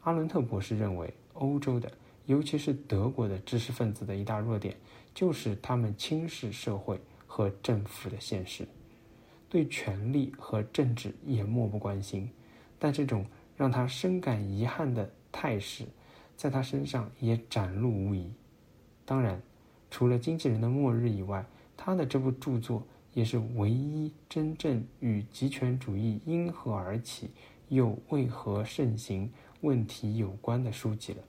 [0.00, 1.88] 阿伦特博士认为，欧洲的，
[2.26, 4.76] 尤其是德国的知识分子的一大弱点，
[5.14, 7.00] 就是他们轻视社会。
[7.38, 8.66] 和政府的现实，
[9.48, 12.28] 对权力和政治也漠不关心，
[12.80, 13.24] 但这种
[13.56, 15.84] 让他深感遗憾的态势，
[16.36, 18.28] 在他身上也展露无遗。
[19.04, 19.40] 当然，
[19.88, 21.46] 除了《经纪人的末日》以外，
[21.76, 22.82] 他的这部著作
[23.14, 27.30] 也是唯一真正与极权主义因何而起
[27.68, 31.22] 又为何盛行问题有关的书籍了。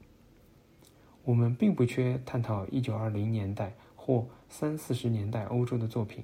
[1.23, 3.75] 我们并不缺探讨一九二零年代
[4.09, 4.25] 或。
[4.51, 6.23] 三四十年代欧洲的作品，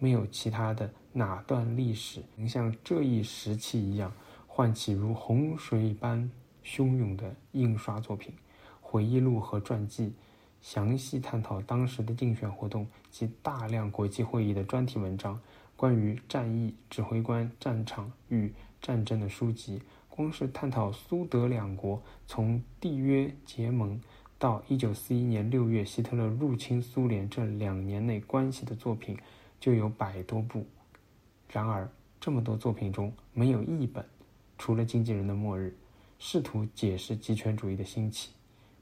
[0.00, 4.12] 没有其他的哪段历史能像这一时期一样，
[4.48, 6.28] 唤起如洪水般
[6.64, 8.34] 汹涌的印刷作品、
[8.80, 10.12] 回忆录和传记，
[10.60, 15.40] 详细探讨当时的竞选活动及大量国际会议的专题文章，
[15.76, 19.80] 关于战役、指挥官、战场与战争的书籍。
[20.08, 24.00] 光是探讨苏德两国从缔约结盟
[24.40, 29.16] 到一九四一年六月希特勒入侵苏联这两年内关系的作品。
[29.60, 30.64] 就有百多部，
[31.52, 31.86] 然而
[32.18, 34.02] 这么多作品中没有一本，
[34.56, 35.66] 除了《经纪人的末日》，
[36.18, 38.30] 试图解释极权主义的兴起；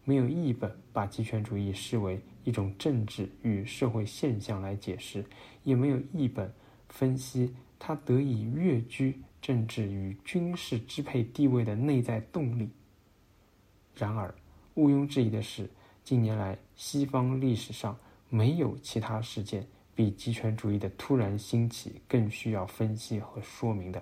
[0.05, 5.25] 没有一本把极权主义视为一种政治与社会现象来解释；
[5.64, 6.55] 也没有一本
[6.88, 12.71] 分析它得以跃居政治与军事支配地位的内在动力。
[13.97, 14.33] 然而，
[14.79, 15.69] 毋庸置疑的是，
[16.05, 19.67] 近年来西方历史上没有其他事件。
[19.93, 24.01] 比极权主义的突然兴起更需要分析和说明的，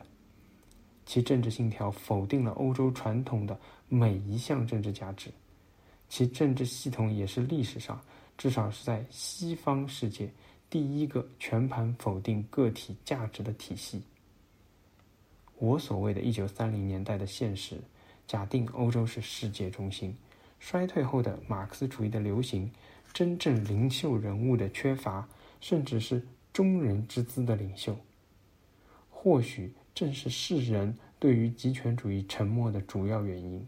[1.07, 3.59] 其政治信条否定了欧洲传统的
[3.89, 5.31] 每一项政治价值，
[6.11, 7.99] 其政治系统也是历史上，
[8.37, 10.31] 至少是在西方世界
[10.69, 14.03] 第一个全盘否定个体价值的体系。
[15.57, 17.81] 我所谓的一九三零年代的现实，
[18.27, 20.15] 假定欧洲是世界中心，
[20.59, 22.71] 衰退后的马克思主义的流行，
[23.13, 25.29] 真正领袖人物的缺乏。
[25.59, 27.97] 甚至是中人之资的领袖，
[29.11, 33.67] 或许正是世人对于极权主义沉默的主要原因。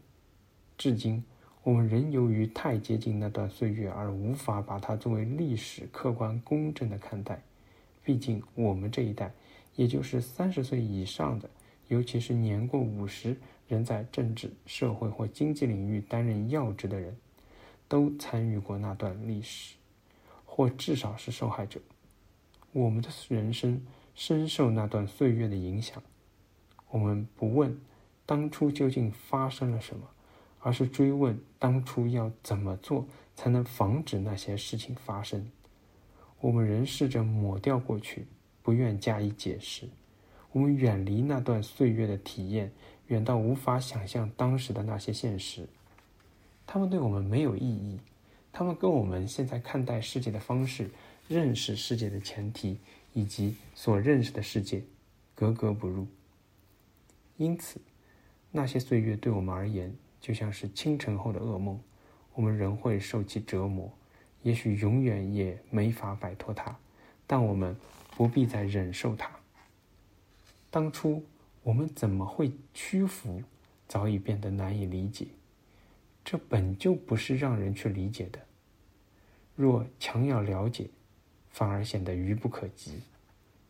[0.77, 1.25] 至今，
[1.65, 7.43] 我们仍由于太接近那段岁月而无法把它作为历史客观公正的看待。
[8.05, 9.33] 毕竟，我们这一代，
[9.75, 11.49] 也就是三十岁以上的，
[11.89, 13.35] 尤其是年过五十
[13.69, 17.17] 仍在政治、社会或经济领域担任要职的人，
[17.87, 19.77] 都参与过那段历史。
[20.45, 21.81] 或至少是受害者。
[22.73, 23.81] 我们的人生
[24.17, 26.03] 深受那段岁月的影响。
[26.91, 27.81] 我们不问
[28.27, 30.09] 当初究竟发生了什么，
[30.59, 35.49] 而是追问当初要怎么做才能防止那些事情发生。
[36.41, 38.27] 我们仍试着抹掉过去，
[38.61, 39.89] 不愿加以解释。
[40.51, 42.73] 我们远离那段岁月的体验，
[43.09, 45.67] 远到无法想象当时的那些现实。
[46.67, 47.99] 他们对我们没有意义。
[48.51, 50.91] 他们跟我们现在看待世界的方式、
[51.29, 52.79] 认识世界的前提
[53.13, 54.83] 以及所认识的世界
[55.35, 56.07] 格格不入。
[57.37, 57.81] 因此，
[58.51, 61.79] 那些岁月对我们而言就像是清晨后的噩梦，
[62.35, 63.93] 我们仍会受其折磨，
[64.43, 66.77] 也许永远也没法摆脱它，
[67.27, 67.77] 但我们
[68.17, 69.31] 不必再忍受它。
[70.69, 71.23] 当初
[71.69, 73.43] 我们怎么会屈服，
[73.87, 75.27] 早已变得难以理解。
[76.25, 78.41] 这本就不是让人去理解的。
[79.55, 80.89] 若强要了解，
[81.51, 83.03] 反而显得愚不可及。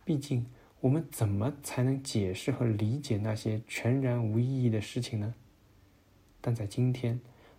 [0.05, 0.47] 毕竟，
[0.81, 5.35] 我们怎么才能解释和理解那些全然无意义的事情呢？
[6.41, 7.19] 但在今天，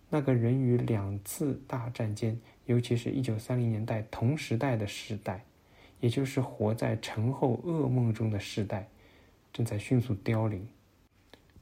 [0.09, 5.43] 那个人与两次大战间，尤其是一九三零年代同时代的时代，
[5.99, 8.87] 也就是活在陈后噩梦中的时代，
[9.59, 10.65] 正在迅速凋零。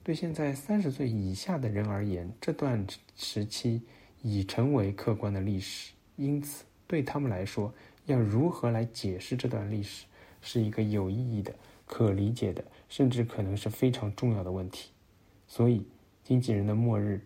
[0.04, 3.82] 对现在三十岁以下的人而言，这段时期
[4.22, 7.74] 已成为客观的历史，因此对他们来说，
[8.06, 10.06] 要如何来解释这段历史，
[10.44, 11.52] 是一个有意义的、
[11.88, 14.92] 可理解的，甚至可能是非常重要的问题。
[15.48, 15.80] 所以，
[16.24, 17.20] 《经纪人的末日》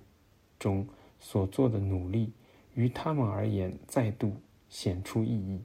[0.57, 0.88] 中
[1.19, 2.31] 所做的努力，
[2.75, 4.38] 于他们而言再度
[4.69, 5.57] 显出意义。《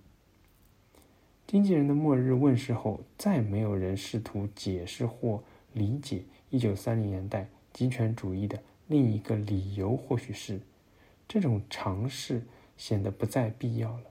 [1.46, 5.40] 经纪人的末日》问世后，再没有人试图解释或
[5.72, 6.24] 理解。
[6.50, 10.60] 一九三零年代极权主义的另一个理由，或许是
[11.28, 12.42] 这种尝试
[12.76, 14.04] 显得不再必要了。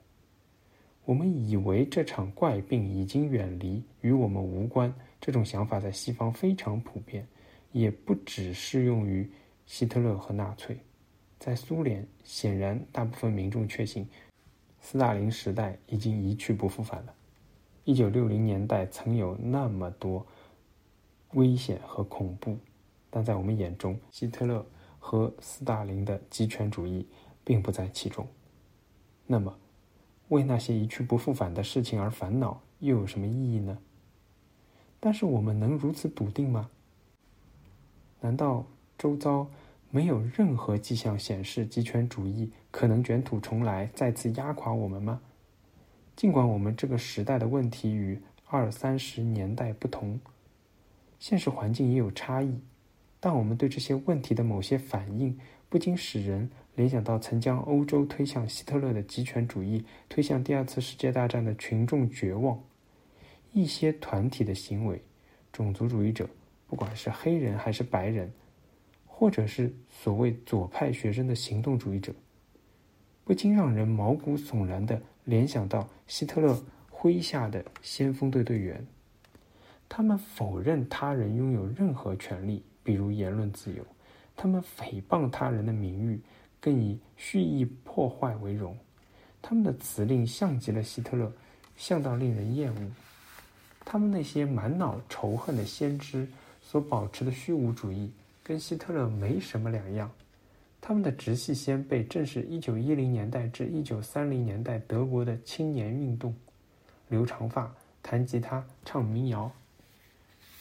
[1.04, 4.94] 我们以为这场怪病已经远离，与我们无关。
[5.20, 7.26] 这种想法在西方非常普遍，
[7.70, 9.30] 也不只适用于
[9.66, 10.78] 希特勒和纳粹。
[11.38, 14.08] 在苏联，显然大部分民众确信，
[14.80, 17.14] 斯大林时代已经一去不复返了。
[17.86, 20.26] 一九六零年代曾有那么多。
[21.32, 22.56] 危险和恐怖，
[23.10, 24.64] 但在我们眼中，希特勒
[24.98, 27.06] 和斯大林的极权主义
[27.44, 28.26] 并不在其中。
[29.26, 29.54] 那么，
[30.28, 33.78] 为那些一去不复返的事情而烦恼，又有什么意义呢？
[34.98, 36.70] 但是我们能如此笃定吗？
[38.20, 38.64] 难道
[38.96, 39.46] 周遭
[39.90, 45.20] 没有任何迹象显示极权主义可能卷土重来，再次压垮我们吗？
[46.16, 50.18] 尽管我们这个时代的问题与二三十年代不同。
[51.18, 52.58] 现实环境也有差异，
[53.20, 55.38] 但我们对这些问题的某些反应，
[55.68, 62.58] 不禁使人联想到曾将欧洲推向希特勒的极权主义，推向第二次世界大战的群众绝望。
[63.52, 65.02] 一些团体的行为，
[65.52, 66.28] 种族主义者，
[66.66, 68.30] 不管是黑人还是白人，
[69.06, 72.14] 或者是所谓左派学生的行动主义者，
[73.24, 76.58] 不禁让人毛骨悚然地联想到希特勒
[76.90, 78.82] 麾下的先锋队队员。
[79.88, 83.82] 他们否认他人拥有任何权利，比如言论自由；
[84.34, 86.20] 他们诽谤他人的名誉，
[86.60, 88.76] 更以蓄意破坏为荣。
[89.42, 91.32] 他们的辞令像极了希特勒，
[91.76, 92.90] 像到令人厌恶。
[93.84, 96.26] 他们那些满脑仇恨的先知
[96.60, 98.10] 所保持的虚无主义，
[98.42, 100.10] 跟希特勒没什么两样。
[100.88, 106.32] 他们的直系先辈正是1910年代至1930年代德国的青年运动，
[107.08, 107.74] 留长发，
[108.04, 109.50] 弹吉他，唱民谣。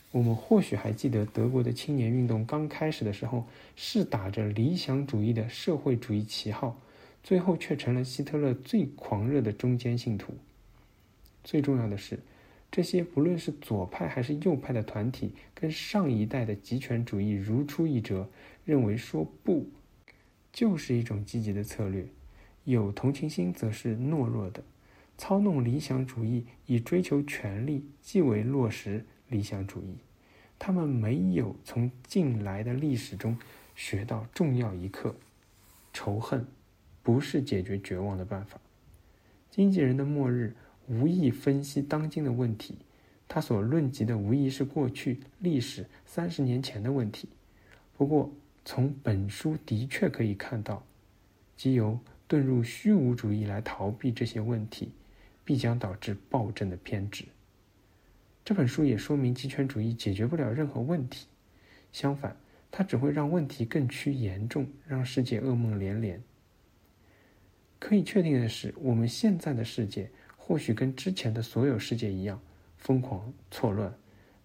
[0.09, 3.45] 我们或许还记得，德国的青年运动刚开始的时候
[3.75, 6.75] 是打着理想主义的社会主义旗号。
[7.21, 10.33] 最后却成了希特勒最狂热的中间信徒。
[11.43, 12.19] 最重要的是，
[12.71, 18.27] 这些不论是左派还是右派的团体，跟上一代的极权主义如出一辙，
[18.63, 19.67] 认为说不
[20.55, 22.07] 就是一种积极的策略。
[22.63, 24.63] 有同情心则是懦弱的，
[25.17, 29.97] 操弄理想主义以追求权力，即为落实理想主义。
[30.57, 33.37] 他们没有从近来的历史中
[33.75, 35.13] 学到重要一课：
[35.91, 36.47] 仇恨。
[37.03, 38.59] 不是解决绝望的办法。
[39.51, 40.55] 经纪人的末日
[40.87, 42.77] 无意分析当今的问题，
[43.27, 47.29] 他所论及的无疑是过去历史三十年前的问题。
[47.95, 48.33] 不过，
[48.65, 50.83] 从本书的确可以看到，
[51.55, 54.91] 即由遁入虚无主义来逃避这些问题，
[55.43, 57.23] 必将导致暴政的偏执。
[58.43, 61.27] 这本书也说明极权主义解决不了任何问题，
[61.91, 62.35] 相反，
[62.71, 66.21] 它只会让问题更趋严重，让世界噩梦连连。
[67.77, 72.41] 可以确定的是，我们现在的世界或许跟之前的所有世界一样
[72.77, 73.93] 疯狂错乱，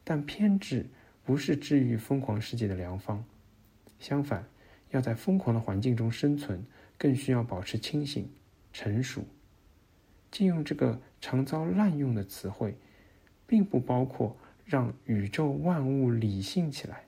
[0.04, 0.84] 但偏执
[1.24, 3.24] 不是治愈疯狂世界的良方。
[4.00, 4.44] 相反，
[4.90, 6.64] 要在疯狂的环境中生存，
[6.98, 8.28] 更需要保持清醒、
[8.72, 9.24] 成熟。
[10.32, 12.76] 借用这个常遭滥用的词汇，
[13.46, 17.04] 并不包括让宇宙万物理性起来。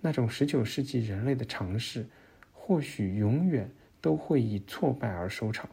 [0.00, 2.06] 那种十九世纪人类的尝试，
[2.52, 3.68] 或许永远。
[4.02, 5.70] 都会以挫败而收场。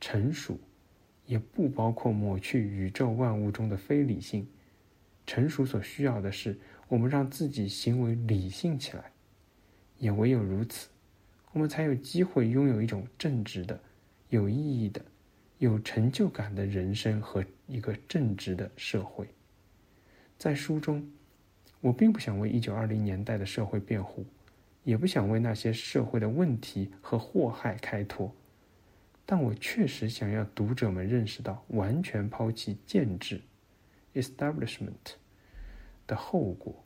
[0.00, 0.58] 成熟，
[1.26, 4.48] 也不包括抹去宇宙万物中的非理性。
[5.28, 6.58] 成熟所需要的是，
[6.90, 9.10] 我们让自己行为理性起来。
[9.96, 10.90] 也唯有如此，
[11.52, 13.80] 我们才有机会拥有一种正直的、
[14.28, 15.00] 有意义的、
[15.56, 19.26] 有成就感的人生和一个正直的社会。
[20.36, 21.10] 在书中，
[21.80, 24.26] 我并不想为一九二零年代的社会辩护。
[24.82, 28.34] 也不想为那些社会的问题和祸害开脱，
[29.26, 33.42] 但我确实想要读者们认识到，完全抛弃建制
[34.14, 35.18] （establishment）
[36.10, 36.84] 的后果，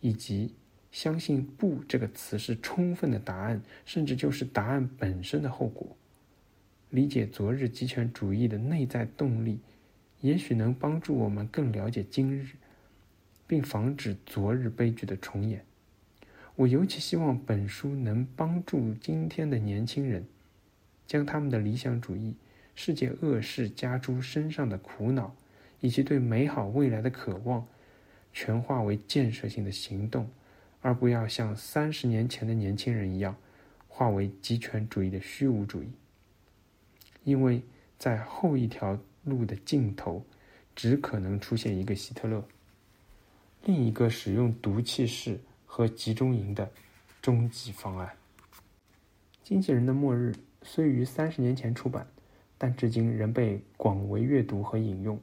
[0.00, 0.54] 以及
[0.90, 5.94] 相信“不”这个词是充分的答案，甚至就是答案本身的后果。
[6.88, 9.60] 理解昨日极权主义的内在动力，
[10.22, 12.52] 也许能帮助我们更了解今日，
[13.46, 15.62] 并防止昨日悲剧的重演。
[16.56, 20.26] 我尤其希望本书能帮助今天的年轻人，
[21.06, 22.34] 将他们的理想主义、
[22.74, 25.36] 世界恶事加诸身上的苦恼，
[25.80, 27.64] 以及对美好未来的渴望，
[28.38, 30.30] 全化为建设性的行动，
[30.80, 33.34] 而不要像三十年前的年轻人一样，
[33.88, 35.90] 化为极权主义的虚无主义。
[37.24, 37.60] 因为
[37.98, 40.24] 在后一条路的尽头，
[40.76, 42.44] 只可能出现一个希特勒，
[43.64, 45.40] 另一个使用毒气室。
[45.70, 46.68] 和集中营的
[47.20, 48.08] 终极方案，
[49.44, 50.32] 《经纪人的末日》
[50.62, 52.06] 虽于三十年前出版，
[52.56, 55.20] 但至今仍被广为阅读和引用。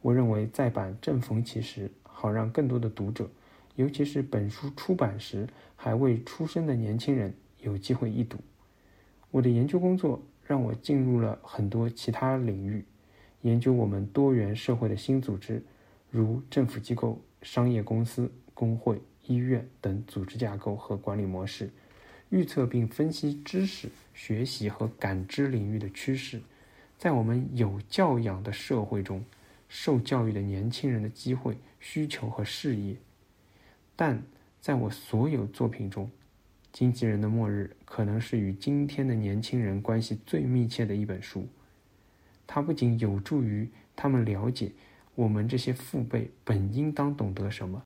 [0.00, 1.90] 我认为再版正逢其时，
[2.20, 3.30] 好让更多的读者，
[3.76, 8.36] 尤其是本书出版时还未出生的年轻人有机会一读。
[9.30, 12.84] 我的研究工作让我进入了很多其他领域，
[13.40, 15.62] 研究我们多元社会的新组织，
[16.10, 19.00] 如政府机构、商业公司、工会。
[19.26, 21.70] 医院等组织架构和管理模式，
[22.30, 26.40] 预测并分析知识、学习和感知领域的趋势，
[26.98, 29.22] 在我们有教养的社会中，
[29.70, 32.96] 受教育的年轻人的机会、需求和事业。
[33.96, 34.22] 但
[34.60, 36.04] 在我所有作品中，
[36.70, 41.48] 《经纪人的末日》可能是与今天的年轻人关系最密切的一本书。
[42.46, 43.66] 它不仅有助于
[43.96, 44.72] 他们了解
[45.14, 47.82] 我们这些父辈本应当懂得什么。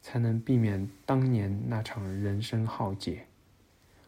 [0.00, 3.26] 才能避免当年那场人生浩劫，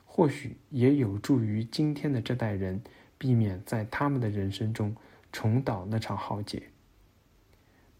[0.06, 2.80] 或许也有助于今天的这代人
[3.18, 4.96] 避免在他们的人生中
[5.30, 6.62] 重蹈那场浩劫。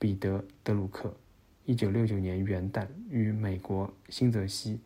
[0.00, 1.14] 彼得·德鲁克，
[1.66, 4.80] 一九六九年元旦于美国新泽西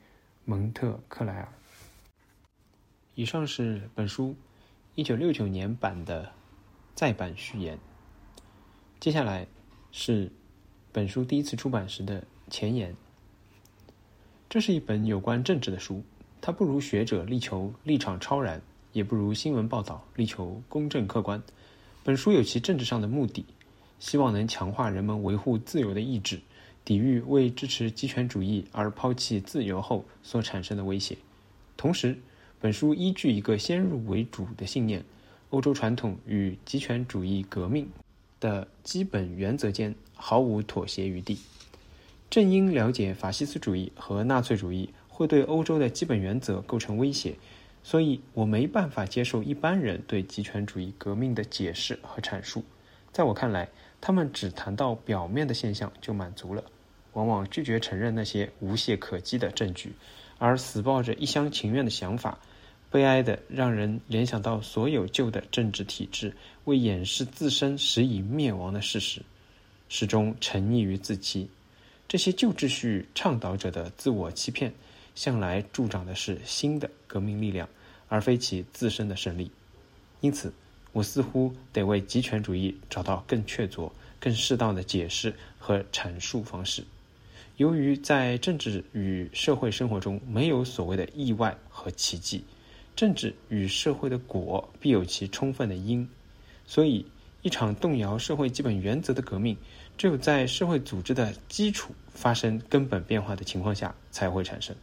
[0.44, 1.48] 蒙特克莱尔。
[3.14, 4.34] 以上是本书
[4.96, 6.32] 一九六九年版的
[6.96, 7.78] 再版序言。
[8.98, 9.46] 接下来
[9.92, 10.32] 是
[10.90, 12.96] 本书第一次出版时的前言。
[14.50, 16.02] 这是一本有关政治的书，
[16.40, 18.60] 它不如学者力求立场超然，
[18.92, 21.40] 也不如新闻报道力求公正客观。
[22.02, 23.46] 本书有其政治上的目的，
[24.04, 26.38] 希望能强化人们维护自由的意志，
[26.84, 31.16] 抵御为支持极权主义而抛弃自由后所产生的威胁。
[31.74, 32.18] 同时，
[32.60, 35.02] 本书依据一个先入为主的信念：
[35.48, 37.88] 欧洲传统与极权主义革命
[38.40, 41.38] 的基本原则间毫无妥协余地。
[42.28, 47.36] 正因了解法西斯主义和纳粹主义会对欧洲的基本原则构成威胁，
[47.82, 52.62] 所以我没办法接受一般人对极权主义革命的解释和阐述。
[53.10, 53.68] 在我看来，
[54.06, 56.62] 他们只谈到表面的现象就满足了，
[57.14, 59.94] 往往拒绝承认那些无懈可击的证据，
[60.36, 62.38] 而死抱着一厢情愿的想法，
[62.90, 66.36] 悲哀的让人联想到所有旧的政治体制
[66.66, 69.22] 为掩饰自身时已灭亡的事实，
[69.88, 71.48] 始终沉溺于自欺。
[72.06, 74.70] 这些旧秩序倡导者的自我欺骗，
[75.14, 77.66] 向来助长的是新的革命力量，
[78.08, 79.50] 而非其自身的胜利。
[80.20, 80.52] 因此，
[80.94, 86.82] 我似乎得为极权主义找到更确凿、更适当的解释和阐述方式。
[87.58, 92.44] 由于在政治与社会生活中没有所谓的意外和奇迹，
[92.96, 96.08] 政治与社会的果必有其充分的因，
[96.66, 97.04] 所以
[97.42, 99.56] 一场动摇社会基本原则的革命。
[99.96, 104.74] 只有在社会组织的基础发生根本变化的情况下才会产生，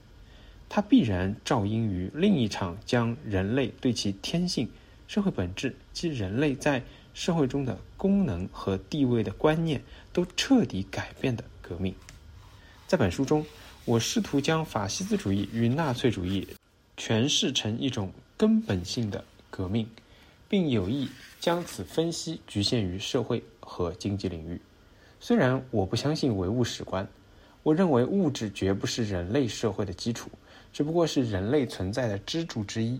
[0.70, 4.70] 它必然照应于另一场将人类对其天性、
[5.12, 6.82] 社会本质及人类在
[7.14, 9.84] 社会中的功能和地位的观念
[10.14, 11.94] 都彻底改变的革命。
[12.88, 13.46] 在本书中，
[13.84, 16.48] 我试图将法西斯主义与纳粹主义
[16.96, 19.86] 诠释成一种根本性的革命，
[20.48, 21.10] 并有意
[21.42, 24.62] 将此分析局限于社会和经济领域。
[25.20, 27.06] 虽然我不相信唯物史观，
[27.64, 30.32] 我认为物质绝不是人类社会的基础，
[30.72, 32.98] 只不过是人类存在的支柱之一。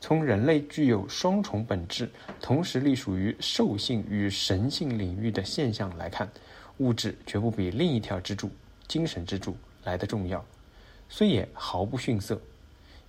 [0.00, 6.28] 从人类具有双重本质，同时隶属于兽性与神性领域的现象来看，
[6.78, 8.50] 物质绝不比另一条支柱——
[8.88, 10.44] 精神支柱来得重要，
[11.08, 12.40] 虽也毫不逊色。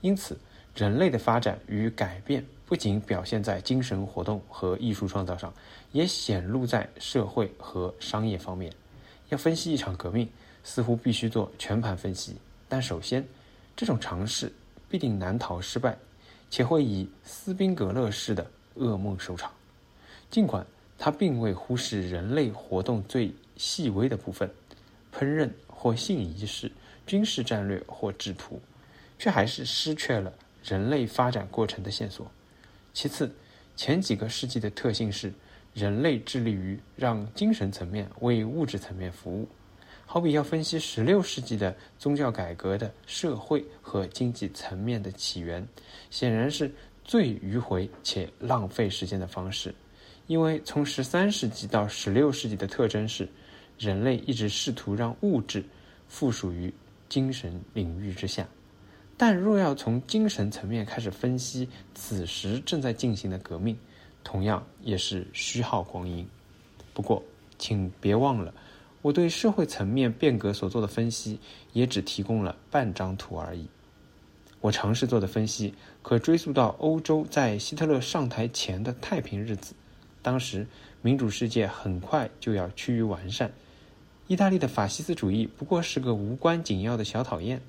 [0.01, 0.37] 因此，
[0.75, 2.45] 人类的发展与改变。
[2.65, 5.53] 不仅表现在精神活动和艺术创造上，
[5.91, 8.71] 也显露在社会和商业方面。
[9.27, 10.29] 要分析一场革命，
[10.63, 12.37] 似乎必须做全盘分析。
[12.69, 13.27] 但首先，
[13.75, 14.49] 这种尝试
[14.87, 15.97] 必定难逃失败，
[16.51, 18.45] 且会以斯宾格勒式的
[18.75, 19.51] 噩梦收场。
[20.29, 20.65] 尽管
[20.97, 24.49] 他并未忽视人类活动最细微的部分，
[25.11, 26.71] 烹饪或性仪式、
[27.07, 28.61] 军事战略或制图，
[29.17, 30.31] 却还是失去了
[30.63, 32.29] 人类发展过程的线索。
[32.93, 33.31] 其次，
[33.75, 35.33] 前几个世纪的特性是，
[35.73, 39.47] 人类致力于让精神层面为物质层面服务。
[40.13, 45.65] 好比要分析16世纪的宗教改革的社会和经济层面的起源，
[46.09, 46.69] 显然是
[47.05, 49.73] 最迂回且浪费时间的方式。
[50.27, 53.25] 因为从13世纪到16世纪的特征是，
[53.79, 55.63] 人类一直试图让物质
[56.09, 56.73] 附属于
[57.07, 58.45] 精神领域之下。
[59.15, 63.77] 但若要从精神层面开始分析此时正在进行的革命，
[64.25, 66.27] 同样也是虚耗光阴。
[66.93, 67.23] 不过，
[67.57, 68.53] 请别忘了，
[69.01, 71.39] 我对社会层面变革所做的分析
[71.73, 73.67] 也只提供了半张图而已。
[74.59, 75.73] 我尝试做的分析
[76.03, 79.73] 可追溯到欧洲在希特勒上台前的太平日子，
[80.21, 80.67] 当时
[81.01, 83.51] 民主世界很快就要趋于完善，
[84.27, 87.59] 意大利的法西斯主义不过是个无关紧要的小讨厌。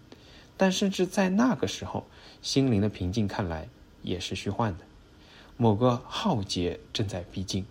[0.59, 2.07] 但甚至在那个时候，
[2.43, 3.67] 心灵的平静看来
[4.03, 4.85] 也是虚幻的。
[5.57, 7.65] 某个浩劫正在逼近，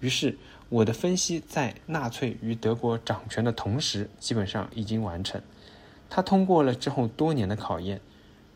[0.00, 0.36] 于是
[0.74, 5.40] 我的分析在纳粹与德国掌权的同时基本上已经完成。
[6.10, 8.00] 他通过了之后多年的考验，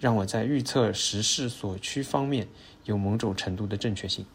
[0.01, 2.49] 让我在预测时势所趋方面
[2.87, 4.27] 有某种程度的正确性。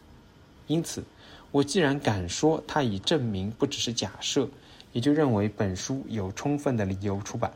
[0.66, 1.04] 因此，
[1.50, 4.48] 我既然敢说他已证明不只是假设，
[4.92, 7.52] 也就认为本书有充分的理由出版。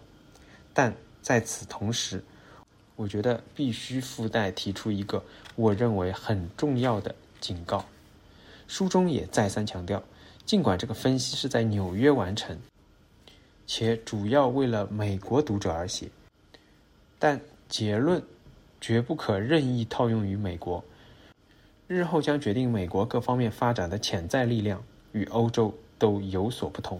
[0.74, 0.94] 但。
[1.20, 2.24] 在此同时，
[2.96, 5.22] 我觉得必须附带提出一个
[5.56, 7.84] 我认为很重要的警告。
[8.66, 10.02] 书中也再三强调，
[10.48, 12.58] 尽管这个分析是在纽约完成，
[13.66, 16.08] 且主要为了美国读者而写，
[17.18, 17.38] 但
[17.68, 18.22] 结论
[18.80, 20.82] 绝不可任意套用于美国。
[21.86, 24.82] 日后将决定美国各方面发展的潜在力量
[25.12, 26.98] 与欧洲都有所不同。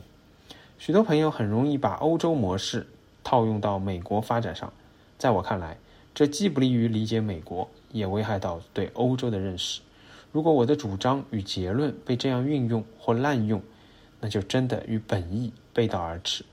[0.78, 2.86] 许多朋友很容易把欧洲模式
[3.24, 4.70] 套用到美国发展上，
[5.16, 5.78] 在我看来，
[6.14, 9.80] 这既不利于理解美国，也危害到对欧洲的认识。
[10.31, 13.62] 如果我的主张与结论被这样运用或滥用，
[14.20, 16.45] 那就真的与本意背道而驰。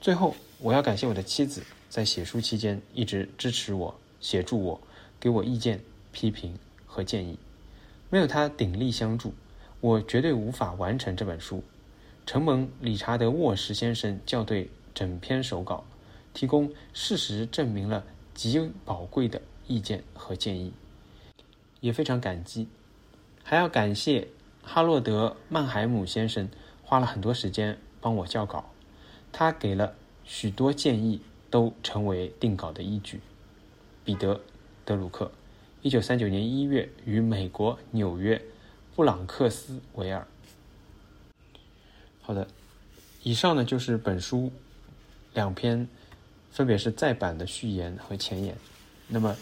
[0.00, 4.80] 最后，我要感谢我的妻子，在写书期间一直支持我、协助我、
[5.18, 5.80] 给我意见、
[6.12, 6.54] 批评
[6.86, 7.38] 和建议。
[8.10, 9.32] 没有她鼎力相助，
[9.80, 11.62] 我绝对无法完成这本书。
[12.26, 15.82] 承蒙理查德·沃什先生校对整篇手稿，
[16.34, 18.04] 提供事实证明了
[18.34, 20.72] 极宝贵的意见和建议，
[21.80, 22.68] 也非常感激。
[23.50, 24.28] 还要感谢
[24.62, 26.50] 哈洛德·曼海姆先生，
[26.82, 28.70] 花了很多时间帮我校稿，
[29.32, 33.22] 他给了许多建议，都成为定稿的依据。
[34.04, 34.34] 彼得·
[34.84, 35.32] 德鲁克，
[35.80, 38.38] 一九三九年一月于美国纽约
[38.94, 40.26] 布朗克斯维尔。
[42.20, 42.46] 好的，
[43.22, 44.52] 以上呢就是本书
[45.32, 45.88] 两篇，
[46.50, 48.54] 分别是再版的序言和前言。
[49.06, 49.34] 那么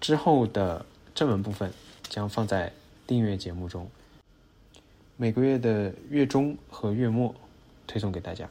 [0.00, 0.84] 之后的
[1.14, 1.72] 正文部分
[2.08, 2.72] 将放在
[3.08, 3.90] 订阅节目中，
[5.16, 7.34] 每个月的月中和月末
[7.86, 8.50] 推送给大家。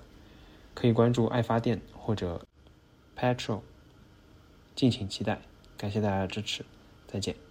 [0.74, 2.44] 可以关注爱发电或者
[3.16, 3.62] Petrol，
[4.76, 5.40] 敬请期待。
[5.78, 6.66] 感谢大家的支持，
[7.08, 7.47] 再见。